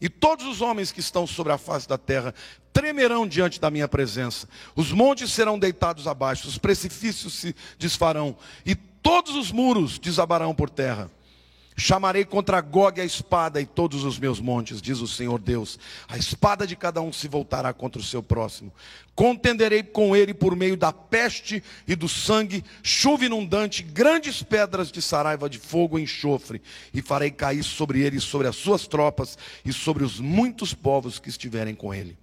[0.00, 2.34] e todos os homens que estão sobre a face da terra
[2.72, 4.48] tremerão diante da minha presença.
[4.74, 10.70] Os montes serão deitados abaixo, os precipícios se desfarão, e todos os muros desabarão por
[10.70, 11.10] terra.
[11.76, 15.78] Chamarei contra Gog a espada e todos os meus montes, diz o Senhor Deus.
[16.08, 18.72] A espada de cada um se voltará contra o seu próximo.
[19.14, 25.00] Contenderei com ele por meio da peste e do sangue, chuva inundante, grandes pedras de
[25.00, 26.60] saraiva de fogo e enxofre,
[26.92, 31.30] e farei cair sobre ele sobre as suas tropas e sobre os muitos povos que
[31.30, 32.16] estiverem com ele.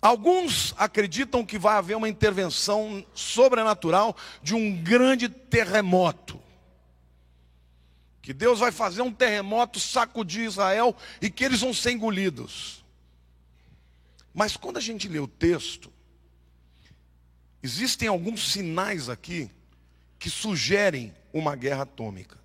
[0.00, 6.45] Alguns acreditam que vai haver uma intervenção sobrenatural de um grande terremoto
[8.26, 12.84] que Deus vai fazer um terremoto, sacudir Israel e que eles vão ser engolidos.
[14.34, 15.92] Mas quando a gente lê o texto,
[17.62, 19.48] existem alguns sinais aqui
[20.18, 22.36] que sugerem uma guerra atômica.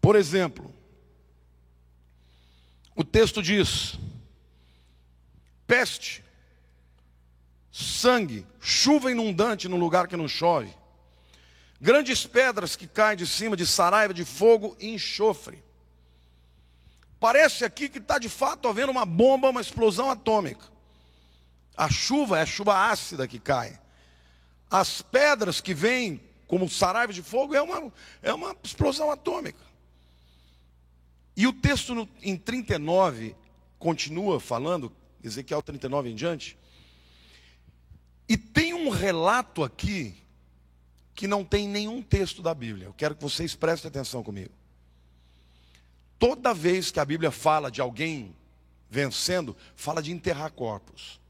[0.00, 0.74] Por exemplo,
[2.96, 3.98] o texto diz:
[5.66, 6.24] peste,
[7.70, 10.74] sangue, chuva inundante no lugar que não chove,
[11.80, 15.62] Grandes pedras que caem de cima de saraiva de fogo e enxofre.
[17.20, 20.66] Parece aqui que está de fato havendo uma bomba, uma explosão atômica.
[21.76, 23.78] A chuva é a chuva ácida que cai.
[24.70, 29.60] As pedras que vêm como saraiva de fogo é uma, é uma explosão atômica.
[31.36, 33.36] E o texto no, em 39
[33.78, 36.58] continua falando, Ezequiel 39 em diante.
[38.28, 40.16] E tem um relato aqui
[41.18, 42.86] que não tem nenhum texto da Bíblia.
[42.86, 44.54] Eu quero que vocês prestem atenção comigo.
[46.16, 48.36] Toda vez que a Bíblia fala de alguém
[48.88, 51.20] vencendo, fala de enterrar corpos.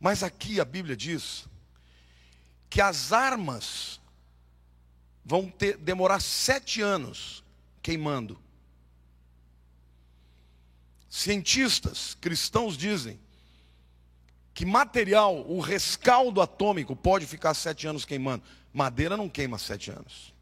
[0.00, 1.46] Mas aqui a Bíblia diz
[2.70, 4.00] que as armas
[5.22, 7.44] vão ter, demorar sete anos
[7.82, 8.40] queimando.
[11.10, 13.20] Cientistas cristãos dizem
[14.56, 18.42] que material, o rescaldo atômico pode ficar sete anos queimando.
[18.72, 20.32] Madeira não queima sete anos.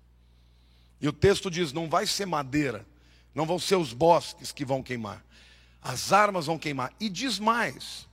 [1.01, 2.87] E o texto diz: não vai ser madeira,
[3.35, 5.25] não vão ser os bosques que vão queimar,
[5.83, 6.95] as armas vão queimar.
[7.01, 8.07] E diz mais: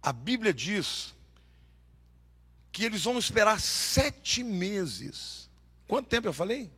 [0.00, 1.12] a Bíblia diz
[2.70, 5.50] que eles vão esperar sete meses.
[5.88, 6.70] Quanto tempo eu falei?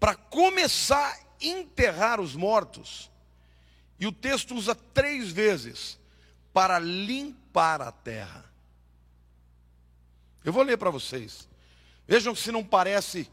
[0.00, 3.10] Para começar a enterrar os mortos
[3.98, 5.98] e o texto usa três vezes
[6.52, 8.44] para limpar a terra.
[10.44, 11.48] Eu vou ler para vocês.
[12.06, 13.30] Vejam se não parece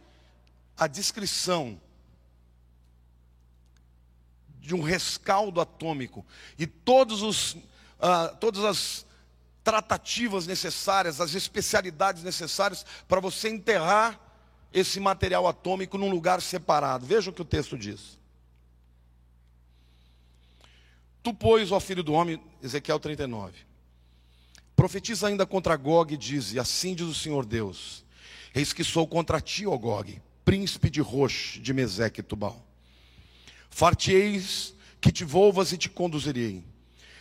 [0.78, 1.80] a descrição
[4.59, 6.26] de um rescaldo atômico
[6.57, 9.05] e todos os, uh, todas as
[9.64, 14.20] tratativas necessárias, as especialidades necessárias para você enterrar
[14.72, 17.05] esse material atômico num lugar separado.
[17.05, 18.21] Vejam o que o texto diz.
[21.24, 23.54] Tu, pois, ó filho do homem, Ezequiel 39,
[24.76, 28.04] profetiza ainda contra Gog e diz: Assim diz o Senhor Deus:
[28.54, 32.66] Eis que sou contra ti, ó Gog, príncipe de Rosh, de Meseque e Tubal.
[33.70, 36.64] Farteis que te volvas e te conduzirei.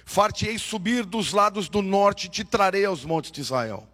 [0.04, 3.86] Farteei subir dos lados do norte e te trarei aos montes de Israel.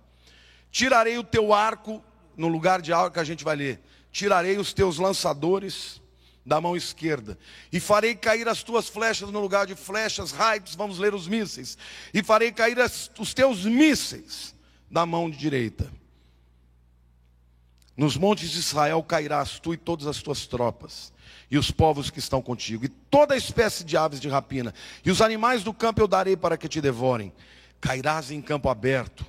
[0.70, 2.02] Tirarei o teu arco,
[2.36, 3.80] no lugar de arco que a gente vai ler.
[4.10, 6.00] Tirarei os teus lançadores
[6.46, 7.36] da mão esquerda,
[7.72, 11.76] e farei cair as tuas flechas no lugar de flechas, raios, vamos ler os mísseis,
[12.14, 14.54] e farei cair as, os teus mísseis
[14.88, 15.90] da mão direita.
[17.96, 21.12] Nos montes de Israel cairás tu e todas as tuas tropas,
[21.50, 24.72] e os povos que estão contigo, e toda espécie de aves de rapina,
[25.04, 27.32] e os animais do campo eu darei para que te devorem.
[27.80, 29.26] Cairás em campo aberto,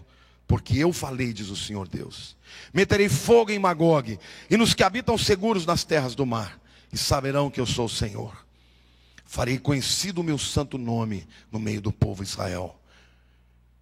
[0.47, 2.38] porque eu falei, diz o Senhor Deus.
[2.72, 6.59] Meterei fogo em Magog, e nos que habitam seguros nas terras do mar
[6.92, 8.46] e saberão que eu sou o Senhor.
[9.26, 12.80] Farei conhecido o meu santo nome no meio do povo Israel.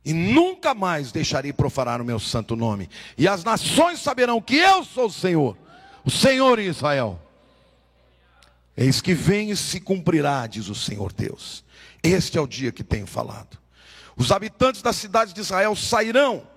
[0.04, 2.90] E nunca mais deixarei profanar o meu santo nome.
[3.18, 5.58] E as nações saberão que eu sou o Senhor,
[6.04, 7.20] o Senhor em Israel.
[8.78, 11.64] Eis que vem e se cumprirá, diz o Senhor Deus.
[12.04, 13.58] Este é o dia que tenho falado.
[14.18, 16.55] Os habitantes das cidades de Israel sairão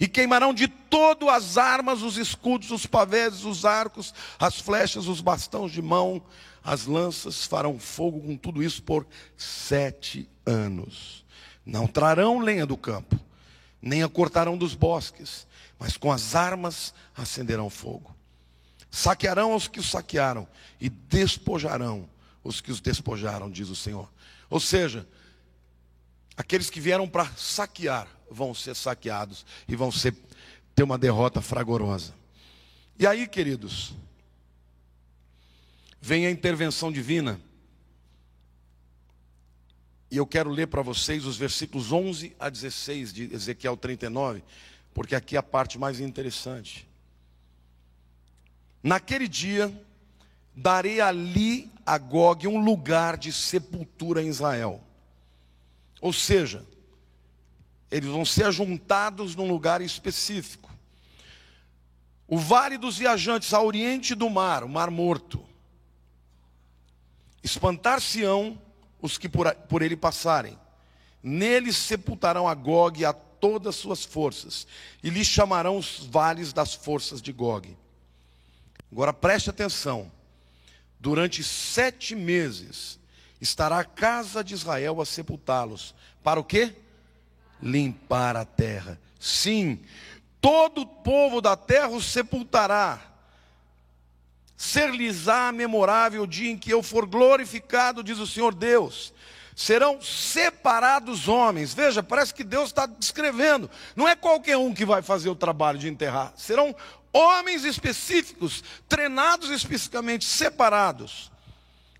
[0.00, 5.20] e queimarão de todo as armas, os escudos, os pavés, os arcos, as flechas, os
[5.20, 6.22] bastões de mão,
[6.62, 11.24] as lanças, farão fogo com tudo isso por sete anos.
[11.64, 13.18] Não trarão lenha do campo,
[13.82, 15.46] nem a cortarão dos bosques,
[15.78, 18.14] mas com as armas acenderão fogo.
[18.90, 20.48] Saquearão os que os saquearam
[20.80, 22.08] e despojarão
[22.42, 24.10] os que os despojaram, diz o Senhor.
[24.48, 25.06] Ou seja,
[26.38, 30.14] aqueles que vieram para saquear vão ser saqueados e vão ser,
[30.72, 32.14] ter uma derrota fragorosa.
[32.96, 33.92] E aí, queridos,
[36.00, 37.40] vem a intervenção divina.
[40.10, 44.42] E eu quero ler para vocês os versículos 11 a 16 de Ezequiel 39,
[44.94, 46.88] porque aqui é a parte mais interessante.
[48.80, 49.72] Naquele dia,
[50.54, 54.87] darei ali a Gog um lugar de sepultura em Israel.
[56.00, 56.66] Ou seja,
[57.90, 60.70] eles vão ser ajuntados num lugar específico.
[62.26, 65.44] O vale dos viajantes a oriente do mar, o mar morto.
[67.42, 68.60] Espantar-se-ão
[69.00, 70.58] os que por, por ele passarem.
[71.22, 74.66] Neles sepultarão a Gog e a todas suas forças,
[75.02, 77.76] e lhe chamarão os vales das forças de Gog.
[78.90, 80.10] Agora preste atenção:
[80.98, 82.97] durante sete meses
[83.40, 85.94] estará a casa de Israel a sepultá-los.
[86.22, 86.74] Para o quê?
[87.62, 88.98] limpar a terra.
[89.18, 89.80] Sim,
[90.40, 93.00] todo o povo da terra os sepultará.
[94.56, 99.12] Ser-lhes-á memorável o dia em que eu for glorificado, diz o Senhor Deus.
[99.54, 101.74] Serão separados homens.
[101.74, 103.70] Veja, parece que Deus está descrevendo.
[103.94, 106.32] Não é qualquer um que vai fazer o trabalho de enterrar.
[106.36, 106.74] Serão
[107.12, 111.30] homens específicos, treinados especificamente, separados.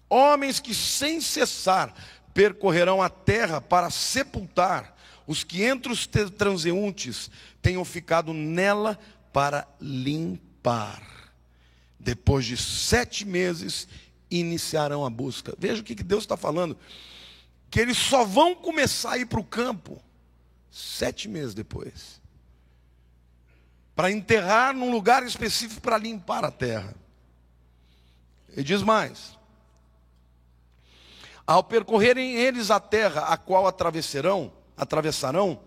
[0.08, 1.94] Homens que sem cessar
[2.32, 4.96] percorrerão a terra para sepultar
[5.26, 7.30] os que entre os transeuntes
[7.60, 8.98] tenham ficado nela
[9.32, 11.02] para limpar.
[12.00, 13.86] Depois de sete meses,
[14.30, 15.54] iniciarão a busca.
[15.58, 16.78] Veja o que Deus está falando.
[17.70, 20.02] Que eles só vão começar a ir para o campo
[20.70, 22.20] sete meses depois.
[23.94, 26.94] Para enterrar num lugar específico para limpar a terra.
[28.50, 29.37] Ele diz mais:
[31.48, 35.58] Ao percorrerem eles a terra a qual atravessarão, atravessarão,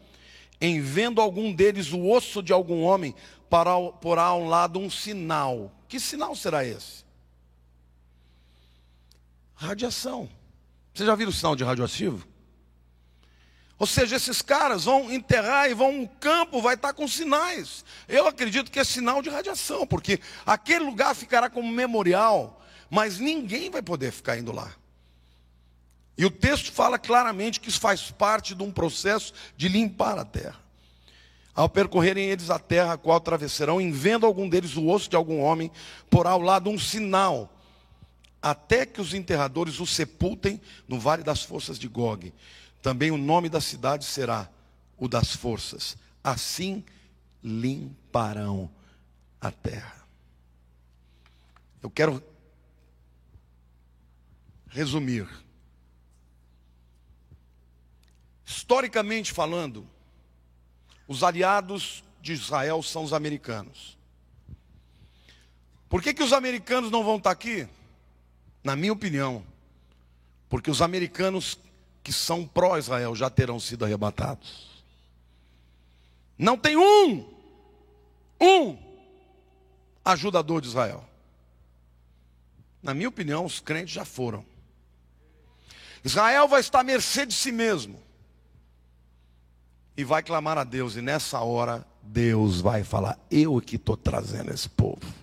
[0.61, 3.15] em vendo algum deles o osso de algum homem,
[3.49, 5.71] porá ao lado um sinal.
[5.87, 7.03] Que sinal será esse?
[9.55, 10.29] Radiação.
[10.93, 12.27] Você já viu o sinal de radioativo?
[13.79, 17.83] Ou seja, esses caras vão enterrar e vão um campo, vai estar com sinais.
[18.07, 23.71] Eu acredito que é sinal de radiação, porque aquele lugar ficará como memorial, mas ninguém
[23.71, 24.71] vai poder ficar indo lá.
[26.21, 30.23] E o texto fala claramente que isso faz parte de um processo de limpar a
[30.23, 30.61] terra.
[31.51, 35.15] Ao percorrerem eles a terra, a qual atravessarão, em vendo algum deles o osso de
[35.15, 35.71] algum homem,
[36.11, 37.51] porá ao lado um sinal,
[38.39, 42.31] até que os enterradores o sepultem no vale das forças de Gog.
[42.83, 44.47] Também o nome da cidade será
[44.99, 45.97] o das forças.
[46.23, 46.85] Assim
[47.43, 48.69] limparão
[49.41, 50.05] a terra.
[51.81, 52.23] Eu quero
[54.69, 55.27] resumir.
[58.51, 59.87] Historicamente falando,
[61.07, 63.97] os aliados de Israel são os americanos.
[65.87, 67.65] Por que, que os americanos não vão estar aqui?
[68.61, 69.41] Na minha opinião,
[70.49, 71.57] porque os americanos
[72.03, 74.83] que são pró-Israel já terão sido arrebatados.
[76.37, 77.33] Não tem um,
[78.39, 78.77] um
[80.03, 81.07] ajudador de Israel.
[82.83, 84.45] Na minha opinião, os crentes já foram.
[86.03, 88.10] Israel vai estar à mercê de si mesmo
[89.95, 90.95] e vai clamar a Deus.
[90.95, 95.21] E nessa hora, Deus vai falar: Eu que estou trazendo esse povo.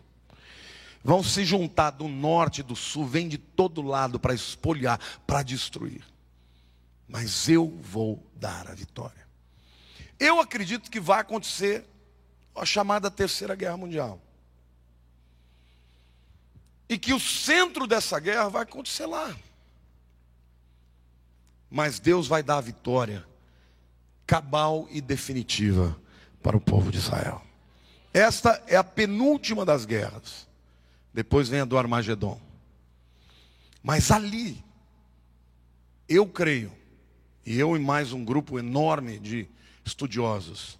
[1.02, 6.04] Vão se juntar do norte do sul, vem de todo lado para espolhar, para destruir.
[7.08, 9.26] Mas eu vou dar a vitória.
[10.18, 11.84] Eu acredito que vai acontecer
[12.54, 14.20] a chamada Terceira Guerra Mundial.
[16.88, 19.34] E que o centro dessa guerra vai acontecer lá.
[21.70, 23.27] Mas Deus vai dar a vitória
[24.28, 25.98] cabal e definitiva
[26.42, 27.42] para o povo de Israel.
[28.12, 30.46] Esta é a penúltima das guerras.
[31.14, 32.38] Depois vem a do Armagedon.
[33.82, 34.62] Mas ali,
[36.06, 36.70] eu creio,
[37.44, 39.48] e eu e mais um grupo enorme de
[39.82, 40.78] estudiosos,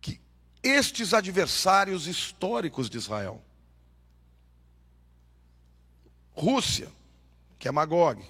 [0.00, 0.18] que
[0.62, 3.42] estes adversários históricos de Israel.
[6.32, 6.88] Rússia,
[7.58, 8.24] que é Magog.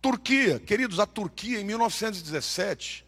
[0.00, 3.04] Turquia, queridos, a Turquia em 1917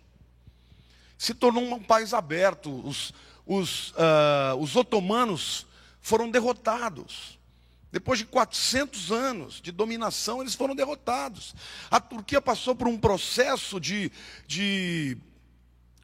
[1.16, 2.70] se tornou um país aberto.
[2.86, 3.14] Os,
[3.46, 5.66] os, uh, os otomanos
[6.00, 7.38] foram derrotados.
[7.92, 11.54] Depois de 400 anos de dominação, eles foram derrotados.
[11.90, 14.10] A Turquia passou por um processo de,
[14.46, 15.16] de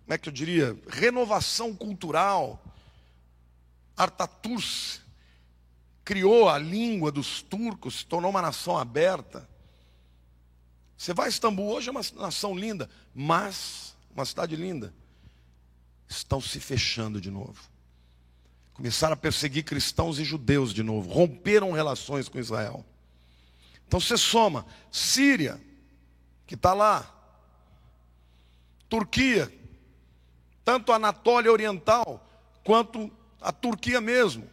[0.08, 2.62] como é que eu diria, renovação cultural.
[3.94, 5.00] Artaturk
[6.02, 9.46] criou a língua dos turcos, se tornou uma nação aberta.
[10.98, 14.92] Você vai a Istambul, hoje é uma nação linda, mas, uma cidade linda,
[16.08, 17.70] estão se fechando de novo.
[18.74, 22.84] Começaram a perseguir cristãos e judeus de novo, romperam relações com Israel.
[23.86, 25.60] Então você soma Síria,
[26.48, 27.14] que está lá,
[28.88, 29.52] Turquia,
[30.64, 32.28] tanto a Anatólia Oriental
[32.64, 33.08] quanto
[33.40, 34.50] a Turquia mesmo,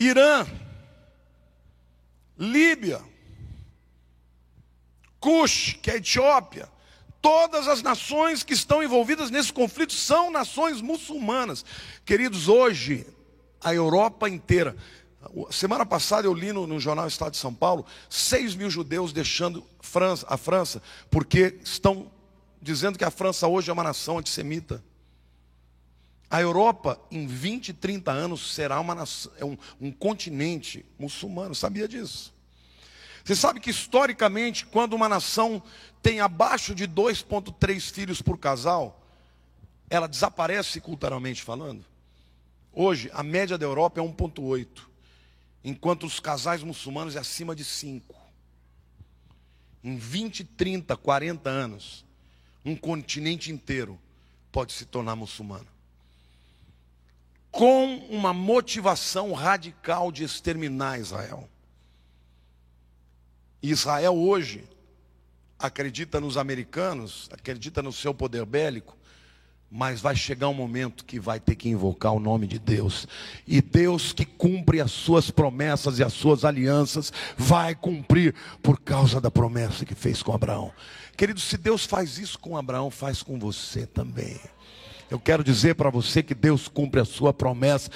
[0.00, 0.44] Irã,
[2.36, 3.11] Líbia,
[5.22, 6.68] Cush, que é a Etiópia,
[7.22, 11.64] Todas as nações que estão envolvidas nesse conflito são nações muçulmanas.
[12.04, 13.06] Queridos, hoje,
[13.62, 14.76] a Europa inteira.
[15.52, 19.64] Semana passada eu li no, no jornal Estado de São Paulo, 6 mil judeus deixando
[19.80, 22.10] França, a França, porque estão
[22.60, 24.82] dizendo que a França hoje é uma nação antissemita.
[26.28, 31.54] A Europa, em 20, 30 anos, será uma nação, é um, um continente muçulmano.
[31.54, 32.31] Sabia disso?
[33.24, 35.62] Você sabe que historicamente, quando uma nação
[36.02, 39.00] tem abaixo de 2,3 filhos por casal,
[39.88, 41.84] ela desaparece culturalmente falando.
[42.72, 44.66] Hoje, a média da Europa é 1,8,
[45.62, 48.14] enquanto os casais muçulmanos é acima de 5.
[49.84, 52.04] Em 20, 30, 40 anos,
[52.64, 53.98] um continente inteiro
[54.50, 55.66] pode se tornar muçulmano.
[57.50, 61.48] Com uma motivação radical de exterminar Israel.
[63.62, 64.64] Israel hoje
[65.58, 68.96] acredita nos americanos, acredita no seu poder bélico,
[69.70, 73.06] mas vai chegar um momento que vai ter que invocar o nome de Deus.
[73.46, 79.18] E Deus que cumpre as suas promessas e as suas alianças, vai cumprir por causa
[79.20, 80.72] da promessa que fez com Abraão.
[81.16, 84.38] Querido, se Deus faz isso com Abraão, faz com você também.
[85.12, 87.90] Eu quero dizer para você que Deus cumpre a sua promessa,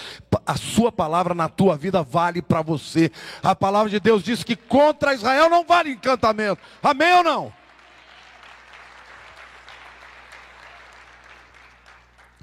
[0.44, 3.10] a sua palavra na tua vida vale para você.
[3.42, 6.60] A palavra de Deus diz que contra Israel não vale encantamento.
[6.82, 7.54] Amém ou não?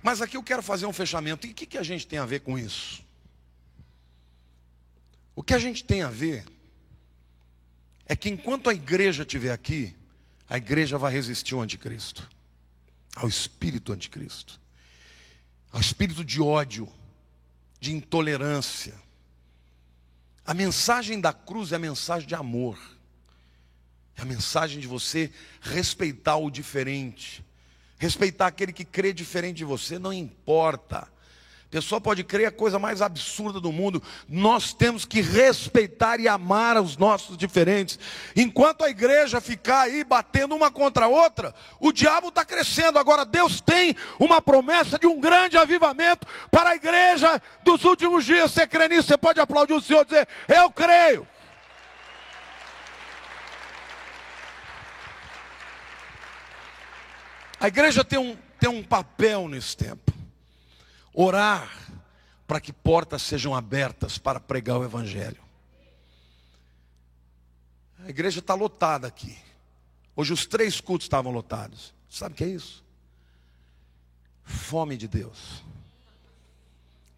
[0.02, 1.46] Mas aqui eu quero fazer um fechamento.
[1.46, 3.06] E o que, que a gente tem a ver com isso?
[5.36, 6.46] O que a gente tem a ver
[8.08, 9.96] é que enquanto a igreja estiver aqui,
[10.50, 12.28] a igreja vai resistir ao anticristo,
[13.16, 14.63] ao espírito anticristo
[15.74, 16.88] ao espírito de ódio,
[17.80, 18.94] de intolerância.
[20.46, 22.80] A mensagem da cruz é a mensagem de amor.
[24.16, 27.44] É a mensagem de você respeitar o diferente.
[27.98, 31.12] Respeitar aquele que crê diferente de você, não importa
[31.74, 34.02] pessoa pode crer a coisa mais absurda do mundo.
[34.30, 37.98] Nós temos que respeitar e amar os nossos diferentes.
[38.36, 43.00] Enquanto a igreja ficar aí batendo uma contra a outra, o diabo está crescendo.
[43.00, 48.52] Agora, Deus tem uma promessa de um grande avivamento para a igreja dos últimos dias.
[48.52, 49.08] Você crê nisso?
[49.08, 51.28] Você pode aplaudir o Senhor e dizer: Eu creio.
[57.60, 60.14] A igreja tem um, tem um papel nesse tempo
[61.14, 61.70] orar
[62.48, 65.42] para que portas sejam abertas para pregar o Evangelho.
[68.06, 69.38] A igreja está lotada aqui.
[70.16, 71.94] Hoje os três cultos estavam lotados.
[72.10, 72.84] Sabe o que é isso?
[74.44, 75.64] Fome de Deus.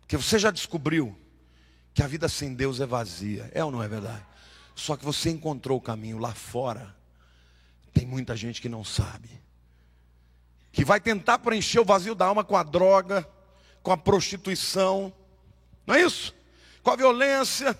[0.02, 1.18] Porque você já descobriu
[1.94, 3.50] que a vida sem Deus é vazia.
[3.54, 4.24] É ou não é verdade?
[4.76, 6.96] Só que você encontrou o caminho lá fora.
[7.94, 9.30] Tem muita gente que não sabe.
[10.72, 13.28] Que vai tentar preencher o vazio da alma com a droga,
[13.86, 15.14] com a prostituição,
[15.86, 16.34] não é isso?
[16.82, 17.78] Com a violência,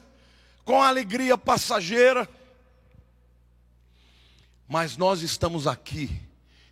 [0.64, 2.30] com a alegria passageira.
[4.68, 6.22] Mas nós estamos aqui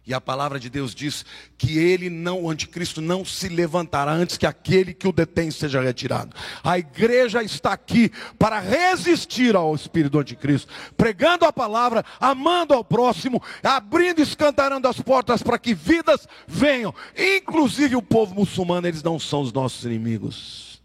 [0.05, 1.25] e a palavra de Deus diz
[1.57, 5.81] que ele não, o anticristo não se levantará antes que aquele que o detém seja
[5.81, 6.35] retirado.
[6.61, 12.83] A igreja está aqui para resistir ao espírito do anticristo, pregando a palavra, amando ao
[12.83, 16.93] próximo, abrindo e escantarando as portas para que vidas venham.
[17.15, 20.83] Inclusive o povo muçulmano, eles não são os nossos inimigos.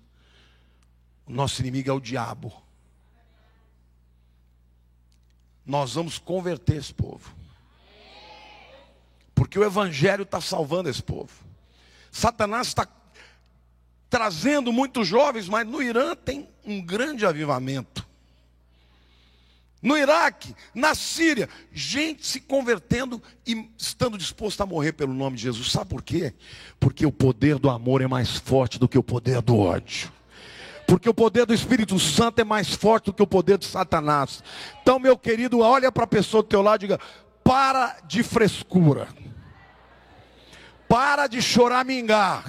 [1.26, 2.52] O nosso inimigo é o diabo.
[5.66, 7.37] Nós vamos converter esse povo.
[9.38, 11.30] Porque o Evangelho está salvando esse povo.
[12.10, 12.88] Satanás está
[14.10, 18.04] trazendo muitos jovens, mas no Irã tem um grande avivamento.
[19.80, 25.44] No Iraque, na Síria, gente se convertendo e estando disposto a morrer pelo nome de
[25.44, 25.70] Jesus.
[25.70, 26.34] Sabe por quê?
[26.80, 30.12] Porque o poder do amor é mais forte do que o poder do ódio.
[30.84, 34.42] Porque o poder do Espírito Santo é mais forte do que o poder de Satanás.
[34.82, 36.98] Então, meu querido, olha para a pessoa do teu lado e diga:
[37.48, 39.08] para de frescura.
[40.86, 42.44] Para de choramingar.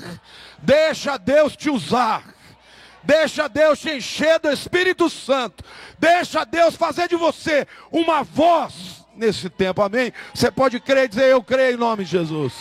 [0.58, 2.36] Deixa Deus te usar.
[3.02, 5.64] Deixa Deus te encher do Espírito Santo.
[5.98, 9.82] Deixa Deus fazer de você uma voz nesse tempo.
[9.82, 10.12] Amém?
[10.34, 12.54] Você pode crer e dizer: Eu creio em nome de Jesus.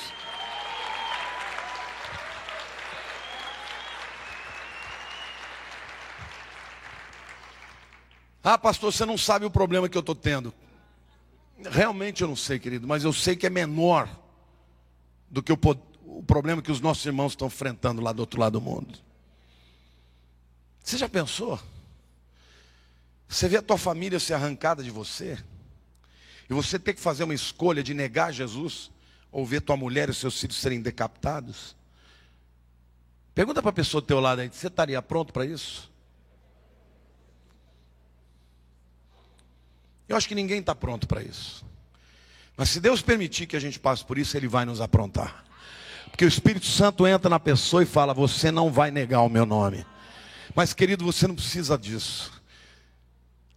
[8.44, 10.54] Ah, pastor, você não sabe o problema que eu estou tendo.
[11.58, 14.08] Realmente eu não sei, querido, mas eu sei que é menor
[15.28, 15.58] do que o,
[16.04, 18.98] o problema que os nossos irmãos estão enfrentando lá do outro lado do mundo.
[20.82, 21.60] Você já pensou?
[23.28, 25.38] Você vê a tua família ser arrancada de você,
[26.48, 28.90] e você ter que fazer uma escolha de negar Jesus,
[29.30, 31.76] ou ver tua mulher e seus filhos serem decapitados?
[33.34, 35.87] Pergunta para a pessoa do teu lado aí, você estaria pronto para isso?
[40.08, 41.64] Eu acho que ninguém está pronto para isso.
[42.56, 45.44] Mas se Deus permitir que a gente passe por isso, Ele vai nos aprontar.
[46.10, 49.44] Porque o Espírito Santo entra na pessoa e fala: Você não vai negar o meu
[49.44, 49.86] nome.
[50.54, 52.32] Mas, querido, você não precisa disso.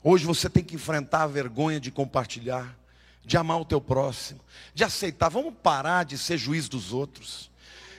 [0.03, 2.77] Hoje você tem que enfrentar a vergonha de compartilhar,
[3.23, 4.41] de amar o teu próximo,
[4.73, 5.29] de aceitar.
[5.29, 7.49] Vamos parar de ser juiz dos outros.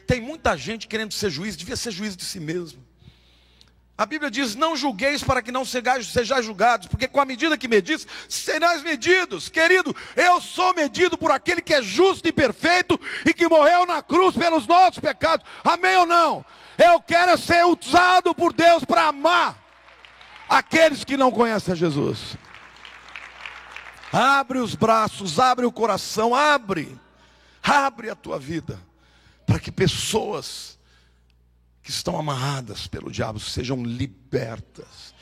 [0.07, 2.84] Tem muita gente querendo ser juiz, devia ser juiz de si mesmo.
[4.03, 7.68] A Bíblia diz: Não julgueis para que não sejais julgados, porque com a medida que
[7.68, 9.48] medis, serás medidos.
[9.48, 14.03] Querido, eu sou medido por aquele que é justo e perfeito e que morreu na
[14.03, 15.46] cruz pelos nossos pecados.
[15.62, 16.44] Amém ou não?
[16.76, 19.57] Eu quero ser usado por Deus para amar
[20.48, 22.36] aqueles que não conhecem a Jesus.
[24.12, 26.98] Abre os braços, abre o coração, abre,
[27.62, 28.80] abre a tua vida,
[29.46, 30.76] para que pessoas
[31.83, 35.12] que estão amarradas pelo diabo sejam libertas.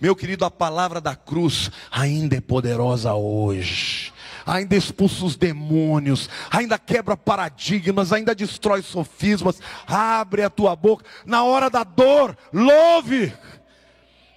[0.00, 4.12] Meu querido, a palavra da cruz ainda é poderosa hoje.
[4.46, 9.60] Ainda expulsa os demônios, ainda quebra paradigmas, ainda destrói sofismas.
[9.86, 11.04] Abre a tua boca.
[11.26, 13.32] Na hora da dor, louve.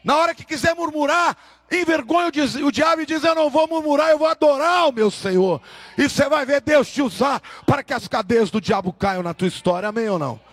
[0.04, 1.38] Na hora que quiser murmurar,
[1.72, 5.62] envergonha o diabo e diz: Eu não vou murmurar, eu vou adorar o meu Senhor.
[5.98, 9.34] E você vai ver Deus te usar para que as cadeias do diabo caiam na
[9.34, 9.88] tua história.
[9.88, 10.53] Amém ou não?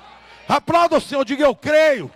[0.51, 2.11] Aplauda o Senhor, diga eu creio.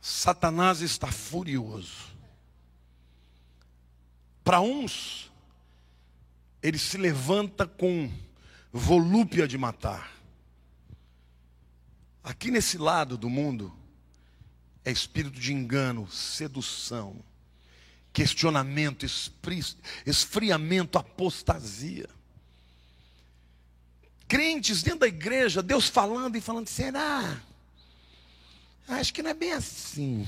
[0.00, 2.14] Satanás está furioso.
[4.44, 5.32] Para uns,
[6.62, 8.08] ele se levanta com
[8.72, 10.12] volúpia de matar.
[12.22, 13.76] Aqui nesse lado do mundo,
[14.84, 17.20] é espírito de engano, sedução
[18.16, 19.04] questionamento,
[20.06, 22.08] esfriamento, apostasia.
[24.26, 27.38] Crentes dentro da igreja, Deus falando e falando, será?
[28.88, 30.26] Acho que não é bem assim.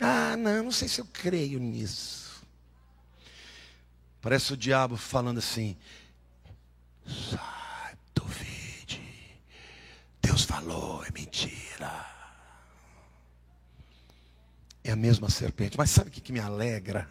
[0.00, 2.42] Ah, não, não sei se eu creio nisso.
[4.22, 5.76] Parece o diabo falando assim:
[7.06, 9.02] sai, duvide.
[10.22, 12.09] Deus falou, é mentira
[14.90, 15.78] é a mesma serpente.
[15.78, 17.08] Mas sabe o que, me alegra?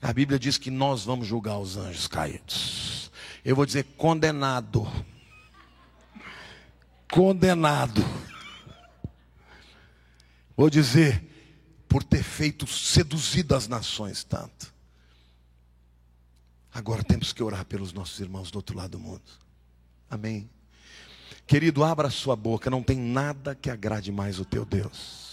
[0.00, 3.10] A Bíblia diz que nós vamos julgar os anjos caídos.
[3.44, 4.86] Eu vou dizer condenado.
[7.10, 8.04] Condenado.
[10.56, 11.24] Vou dizer
[11.88, 14.72] por ter feito seduzido as nações tanto.
[16.72, 19.22] Agora temos que orar pelos nossos irmãos do outro lado do mundo.
[20.10, 20.48] Amém.
[21.46, 25.27] Querido, abra sua boca, não tem nada que agrade mais o teu Deus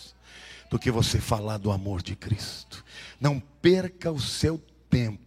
[0.70, 2.84] do que você falar do amor de Cristo.
[3.20, 5.24] Não perca o seu tempo.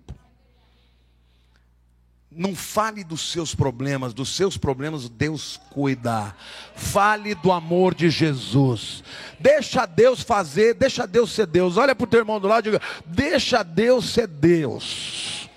[2.30, 6.34] Não fale dos seus problemas, dos seus problemas Deus cuida.
[6.74, 9.02] Fale do amor de Jesus.
[9.40, 11.76] Deixa Deus fazer, deixa Deus ser Deus.
[11.76, 15.48] Olha para o teu irmão do lado e diga: Deixa Deus ser Deus.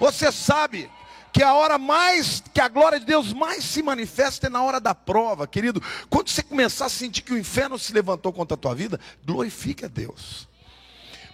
[0.00, 0.90] Você sabe
[1.32, 4.80] que a hora mais, que a glória de Deus mais se manifesta é na hora
[4.80, 5.82] da prova, querido.
[6.08, 9.84] Quando você começar a sentir que o inferno se levantou contra a tua vida, glorifique
[9.84, 10.48] a Deus.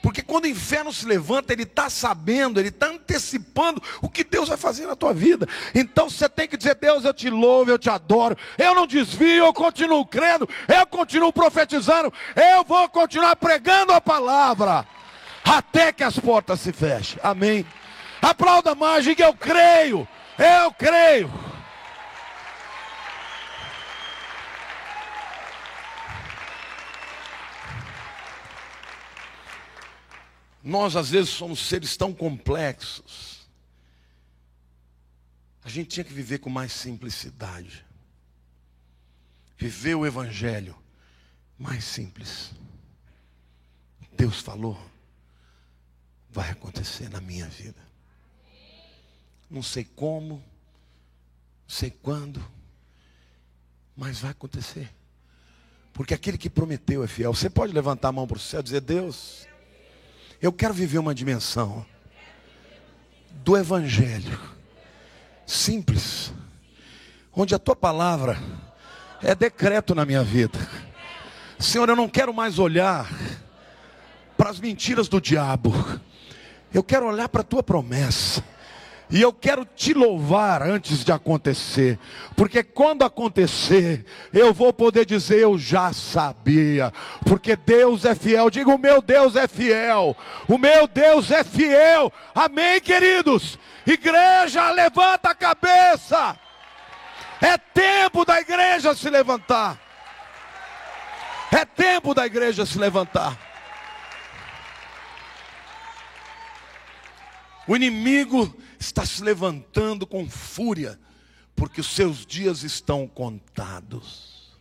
[0.03, 4.49] Porque quando o inferno se levanta, ele está sabendo, ele está antecipando o que Deus
[4.49, 5.49] vai fazer na tua vida.
[5.75, 8.37] Então você tem que dizer: Deus, eu te louvo, eu te adoro.
[8.57, 14.87] Eu não desvio, eu continuo crendo, eu continuo profetizando, eu vou continuar pregando a palavra.
[15.45, 17.19] até que as portas se fechem.
[17.23, 17.67] Amém.
[18.21, 20.09] Aplauda mais, diga eu creio,
[20.39, 21.31] eu creio.
[30.63, 33.49] Nós às vezes somos seres tão complexos.
[35.63, 37.85] A gente tinha que viver com mais simplicidade.
[39.57, 40.77] Viver o evangelho
[41.57, 42.53] mais simples.
[44.13, 44.77] Deus falou,
[46.31, 47.81] vai acontecer na minha vida.
[49.49, 50.43] Não sei como, não
[51.69, 52.45] sei quando,
[53.97, 54.91] mas vai acontecer.
[55.93, 57.33] Porque aquele que prometeu é fiel.
[57.33, 59.47] Você pode levantar a mão para o céu e dizer: Deus,
[60.43, 61.87] eu quero viver uma dimensão
[63.45, 64.39] do Evangelho
[65.47, 66.33] simples,
[67.33, 68.39] onde a tua palavra
[69.23, 70.59] é decreto na minha vida.
[71.59, 73.09] Senhor, eu não quero mais olhar
[74.37, 75.73] para as mentiras do diabo,
[76.75, 78.45] eu quero olhar para a tua promessa.
[79.09, 81.97] E eu quero te louvar antes de acontecer,
[82.35, 86.93] porque quando acontecer, eu vou poder dizer: Eu já sabia,
[87.25, 88.51] porque Deus é fiel.
[88.51, 90.17] Diga: O meu Deus é fiel,
[90.49, 92.13] o meu Deus é fiel.
[92.35, 93.57] Amém, queridos?
[93.87, 96.37] Igreja, levanta a cabeça.
[97.41, 99.79] É tempo da igreja se levantar.
[101.53, 103.39] É tempo da igreja se levantar.
[107.69, 110.99] O inimigo está se levantando com fúria,
[111.55, 114.57] porque os seus dias estão contados.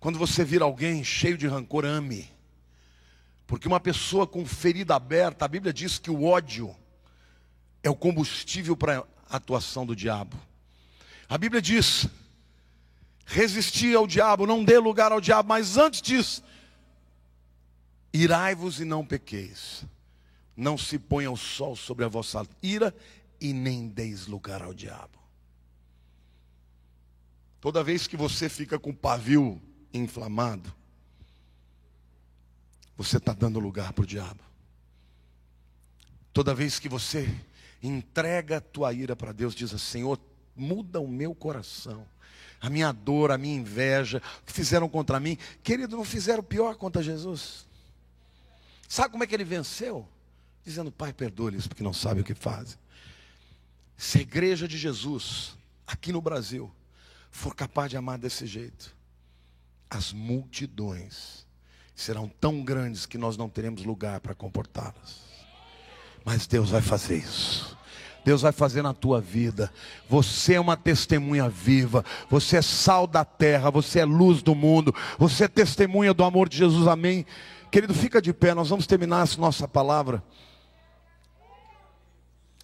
[0.00, 2.30] Quando você vir alguém cheio de rancor, ame.
[3.46, 6.74] Porque uma pessoa com ferida aberta, a Bíblia diz que o ódio
[7.82, 10.36] é o combustível para a atuação do diabo.
[11.28, 12.08] A Bíblia diz:
[13.24, 16.42] resistir ao diabo, não dê lugar ao diabo, mas antes disso,
[18.12, 19.84] irai-vos e não pequeis
[20.56, 22.94] não se ponha o sol sobre a vossa ira
[23.40, 25.18] e nem deis lugar ao diabo.
[27.60, 29.60] Toda vez que você fica com o pavio
[29.92, 30.72] inflamado,
[32.96, 34.40] você está dando lugar para o diabo.
[36.32, 37.28] Toda vez que você
[37.82, 40.18] entrega a tua ira para Deus, diz assim: Senhor,
[40.54, 42.06] muda o meu coração,
[42.60, 45.36] a minha dor, a minha inveja, o que fizeram contra mim.
[45.62, 47.66] Querido, não fizeram pior contra Jesus.
[48.88, 50.08] Sabe como é que ele venceu?
[50.66, 52.76] Dizendo: Pai, perdoe-lhes porque não sabem o que fazem.
[53.96, 55.56] Se a igreja de Jesus,
[55.86, 56.70] aqui no Brasil,
[57.30, 58.94] for capaz de amar desse jeito,
[59.88, 61.46] as multidões
[61.94, 65.24] serão tão grandes que nós não teremos lugar para comportá-las.
[66.24, 67.76] Mas Deus vai fazer isso.
[68.24, 69.72] Deus vai fazer na tua vida.
[70.10, 72.04] Você é uma testemunha viva.
[72.28, 73.70] Você é sal da terra.
[73.70, 74.92] Você é luz do mundo.
[75.16, 76.88] Você é testemunha do amor de Jesus.
[76.88, 77.24] Amém.
[77.70, 78.52] Querido, fica de pé.
[78.52, 80.22] Nós vamos terminar essa nossa palavra.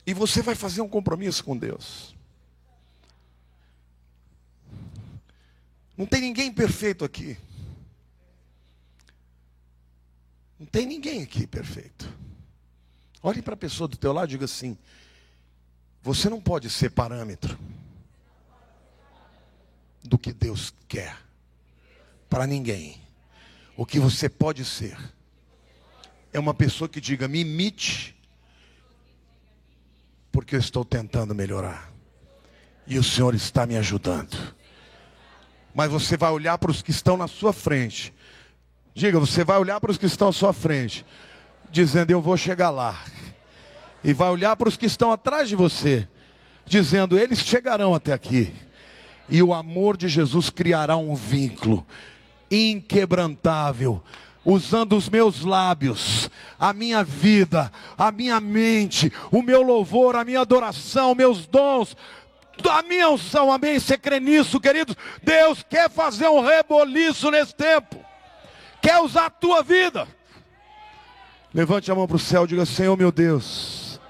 [0.07, 2.15] E você vai fazer um compromisso com Deus.
[5.97, 7.37] Não tem ninguém perfeito aqui.
[10.59, 12.13] Não tem ninguém aqui perfeito.
[13.23, 14.77] Olhe para a pessoa do teu lado e diga assim:
[16.03, 17.57] você não pode ser parâmetro
[20.03, 21.17] do que Deus quer
[22.29, 23.01] para ninguém.
[23.77, 24.99] O que você pode ser
[26.33, 28.17] é uma pessoa que diga: me imite
[30.33, 31.93] porque eu estou tentando melhorar.
[32.87, 34.37] E o Senhor está me ajudando.
[35.75, 38.13] Mas você vai olhar para os que estão na sua frente.
[38.95, 41.05] Diga, você vai olhar para os que estão à sua frente,
[41.71, 43.01] dizendo: Eu vou chegar lá.
[44.03, 46.09] E vai olhar para os que estão atrás de você,
[46.67, 48.53] dizendo: Eles chegarão até aqui.
[49.29, 51.87] E o amor de Jesus criará um vínculo
[52.51, 54.03] inquebrantável
[54.45, 56.29] usando os meus lábios,
[56.59, 61.97] a minha vida, a minha mente, o meu louvor, a minha adoração, meus dons,
[62.69, 63.79] a minha unção, amém?
[63.79, 64.97] Você crê nisso, queridos?
[65.23, 67.97] Deus quer fazer um reboliço nesse tempo,
[68.81, 70.07] quer usar a tua vida.
[71.55, 74.01] Levante a mão para o céu diga: Senhor meu Deus,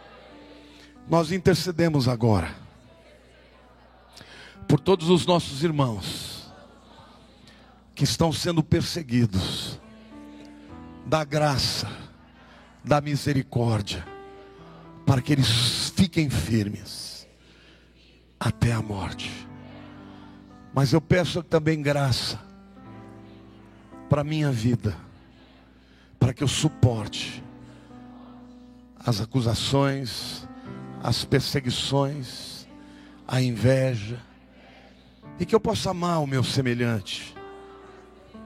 [1.09, 2.55] nós intercedemos agora
[4.68, 6.51] por todos os nossos irmãos
[7.95, 9.82] que estão sendo perseguidos
[11.07, 11.88] da graça,
[12.84, 14.05] da misericórdia,
[15.07, 17.26] para que eles fiquem firmes
[18.38, 19.30] até a morte.
[20.74, 22.40] Mas eu peço também graça
[24.09, 24.96] para a minha vida,
[26.18, 27.42] para que eu suporte
[29.05, 30.46] as acusações,
[31.03, 32.66] as perseguições,
[33.26, 34.20] a inveja,
[35.38, 37.34] e que eu possa amar o meu semelhante,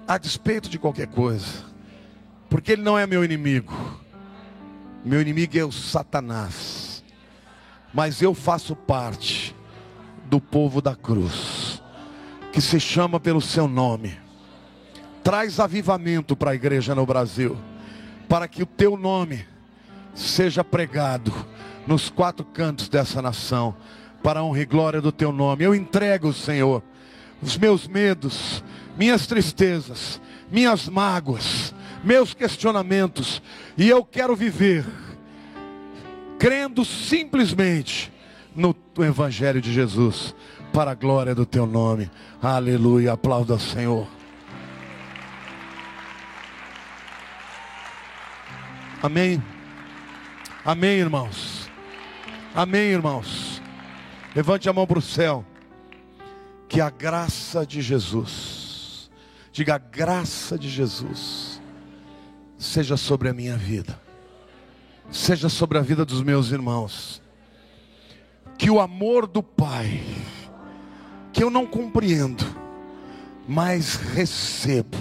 [0.08, 1.65] a despeito de qualquer coisa
[2.48, 3.72] Porque ele não é meu inimigo.
[5.04, 7.04] Meu inimigo é o Satanás.
[7.92, 9.54] Mas eu faço parte
[10.24, 11.80] do povo da cruz,
[12.52, 14.18] que se chama pelo seu nome.
[15.22, 17.56] Traz avivamento para a igreja no Brasil,
[18.28, 19.46] para que o teu nome
[20.14, 21.32] seja pregado
[21.86, 23.76] nos quatro cantos dessa nação,
[24.22, 25.64] para a honra e glória do teu nome.
[25.64, 26.82] Eu entrego, Senhor,
[27.40, 28.62] os meus medos,
[28.96, 30.20] minhas tristezas,
[30.50, 31.74] minhas mágoas,
[32.04, 33.42] meus questionamentos,
[33.76, 34.84] e eu quero viver
[36.38, 38.12] crendo simplesmente
[38.54, 40.34] no Evangelho de Jesus,
[40.72, 42.10] para a glória do teu nome.
[42.40, 43.12] Aleluia.
[43.12, 44.06] Aplauda ao Senhor.
[49.02, 49.42] Amém.
[50.64, 51.70] Amém, irmãos.
[52.54, 53.62] Amém, irmãos.
[54.34, 55.44] Levante a mão para o céu.
[56.68, 59.08] Que a graça de Jesus,
[59.52, 61.45] diga a graça de Jesus,
[62.58, 64.00] seja sobre a minha vida,
[65.10, 67.22] seja sobre a vida dos meus irmãos.
[68.58, 70.02] Que o amor do Pai,
[71.32, 72.44] que eu não compreendo,
[73.46, 74.96] mas recebo,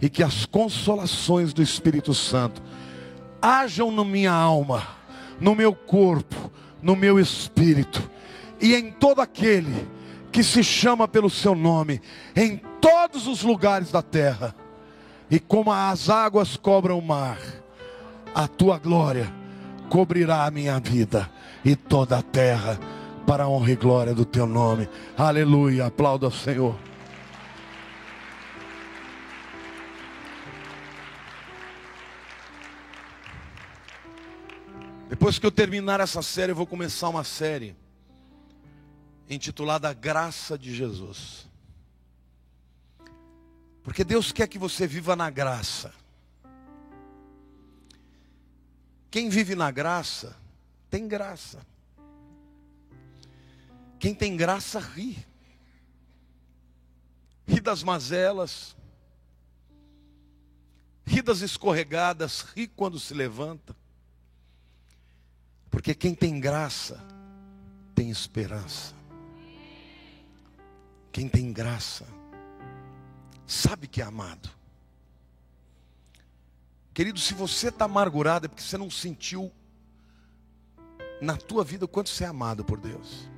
[0.00, 2.62] e que as consolações do Espírito Santo
[3.40, 4.86] hajam na minha alma,
[5.40, 8.10] no meu corpo, no meu espírito
[8.60, 9.88] e em todo aquele
[10.30, 12.00] que se chama pelo seu nome,
[12.34, 14.54] em todos os lugares da terra.
[15.30, 17.38] E como as águas cobram o mar,
[18.34, 19.32] a tua glória
[19.88, 21.30] cobrirá a minha vida
[21.64, 22.78] e toda a terra,
[23.26, 24.88] para a honra e glória do teu nome.
[25.16, 25.86] Aleluia.
[25.86, 26.76] Aplauda ao Senhor.
[35.08, 37.76] Depois que eu terminar essa série, eu vou começar uma série
[39.30, 41.48] intitulada Graça de Jesus.
[43.84, 45.92] Porque Deus quer que você viva na graça.
[49.10, 50.34] Quem vive na graça,
[50.90, 51.64] tem graça.
[54.00, 55.24] Quem tem graça, ri.
[57.46, 58.74] Ri das mazelas,
[61.06, 63.76] ri das escorregadas, ri quando se levanta.
[65.70, 66.98] Porque quem tem graça,
[67.94, 68.94] tem esperança.
[71.12, 72.06] Quem tem graça,
[73.54, 74.50] sabe que é amado.
[76.92, 79.50] Querido, se você está amargurado é porque você não sentiu
[81.20, 83.28] na tua vida o quanto você é amado por Deus.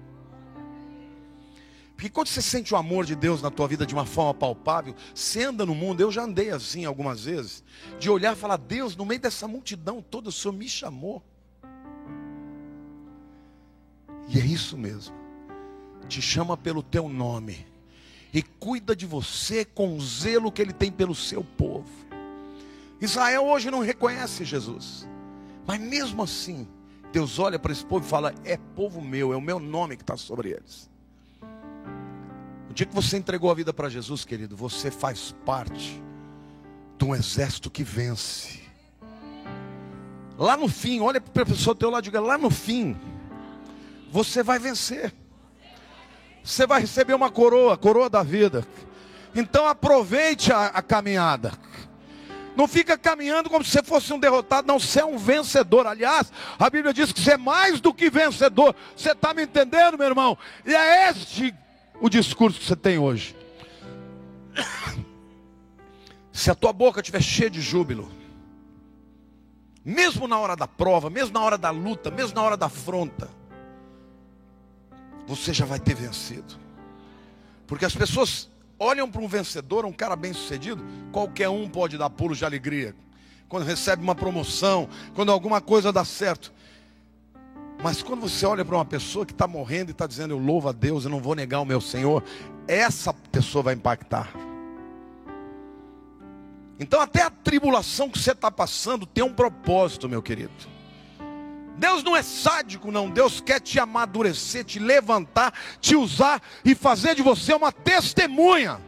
[1.95, 4.95] Porque quando você sente o amor de Deus na tua vida de uma forma palpável,
[5.15, 7.65] você anda no mundo, eu já andei assim algumas vezes,
[7.99, 11.23] de olhar e falar, Deus, no meio dessa multidão toda, o Senhor me chamou.
[14.29, 15.27] E é isso mesmo
[16.07, 17.67] te chama pelo teu nome
[18.33, 21.89] e cuida de você com o zelo que ele tem pelo seu povo.
[23.01, 25.07] Israel hoje não reconhece Jesus,
[25.67, 26.67] mas mesmo assim,
[27.13, 30.03] Deus olha para esse povo e fala: É povo meu, é o meu nome que
[30.03, 30.91] está sobre eles.
[32.71, 36.03] O dia que você entregou a vida para Jesus, querido, você faz parte
[36.99, 38.61] de um exército que vence.
[40.39, 42.97] Lá no fim, olha para a pessoa teu lado e diga: Lá no fim,
[44.11, 45.15] você vai vencer
[46.47, 48.65] você vai receber uma coroa, coroa da vida.
[49.35, 51.53] Então aproveite a, a caminhada.
[52.55, 55.87] Não fica caminhando como se você fosse um derrotado, não, você é um vencedor.
[55.89, 58.77] Aliás, a Bíblia diz que você é mais do que vencedor.
[58.97, 60.39] Você está me entendendo, meu irmão?
[60.65, 61.53] E é este
[62.01, 63.37] o discurso que você tem hoje.
[66.33, 68.11] Se a tua boca estiver cheia de júbilo,
[69.85, 73.26] mesmo na hora da prova, mesmo na hora da luta, mesmo na hora da afronta,
[75.27, 76.55] você já vai ter vencido.
[77.67, 78.49] Porque as pessoas
[78.79, 82.95] olham para um vencedor, um cara bem sucedido, qualquer um pode dar pulos de alegria.
[83.49, 86.53] Quando recebe uma promoção, quando alguma coisa dá certo.
[87.83, 90.69] Mas quando você olha para uma pessoa que está morrendo e está dizendo, eu louvo
[90.69, 92.23] a Deus, eu não vou negar o meu Senhor,
[92.67, 94.33] essa pessoa vai impactar.
[96.79, 100.76] Então até a tribulação que você está passando tem um propósito, meu querido.
[101.77, 103.11] Deus não é sádico, não.
[103.11, 108.81] Deus quer te amadurecer, te levantar, te usar e fazer de você uma testemunha.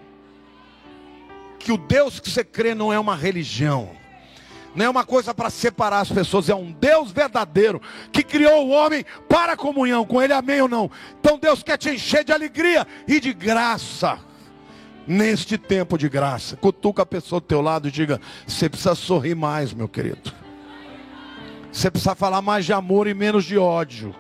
[1.59, 3.91] Que o Deus que você crê não é uma religião,
[4.75, 7.83] não é uma coisa para separar as pessoas, é um Deus verdadeiro
[8.13, 10.91] que criou o homem para a comunhão com Ele, amém ou não?
[11.19, 14.19] Então Deus quer te encher de alegria e de graça.
[15.07, 19.35] Neste tempo de graça, cutuca a pessoa do teu lado e diga: você precisa sorrir
[19.35, 20.33] mais, meu querido.
[21.73, 24.15] Você precisa falar mais de amor e menos de ódio.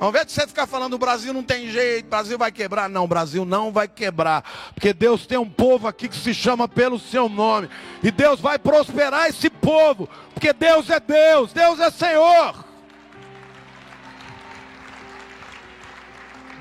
[0.00, 2.88] Ao invés de você ficar falando o Brasil não tem jeito, o Brasil vai quebrar.
[2.88, 4.44] Não, o Brasil não vai quebrar.
[4.74, 7.70] Porque Deus tem um povo aqui que se chama pelo seu nome.
[8.02, 10.08] E Deus vai prosperar esse povo.
[10.32, 12.64] Porque Deus é Deus, Deus é Senhor.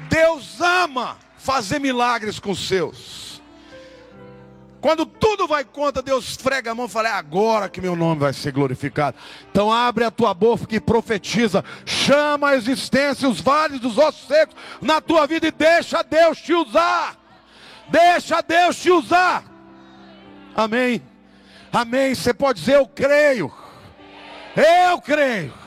[0.09, 3.32] Deus ama fazer milagres com os seus.
[4.83, 8.19] Quando tudo vai contra, Deus frega a mão e fala: é agora que meu nome
[8.19, 9.15] vai ser glorificado.
[9.49, 11.63] Então abre a tua boca e profetiza.
[11.85, 16.53] Chama a existência os vales dos ossos secos na tua vida e deixa Deus te
[16.53, 17.15] usar.
[17.87, 19.45] Deixa Deus te usar.
[20.53, 21.01] Amém.
[21.71, 22.13] Amém.
[22.13, 23.49] Você pode dizer: Eu creio.
[24.57, 25.62] Eu creio.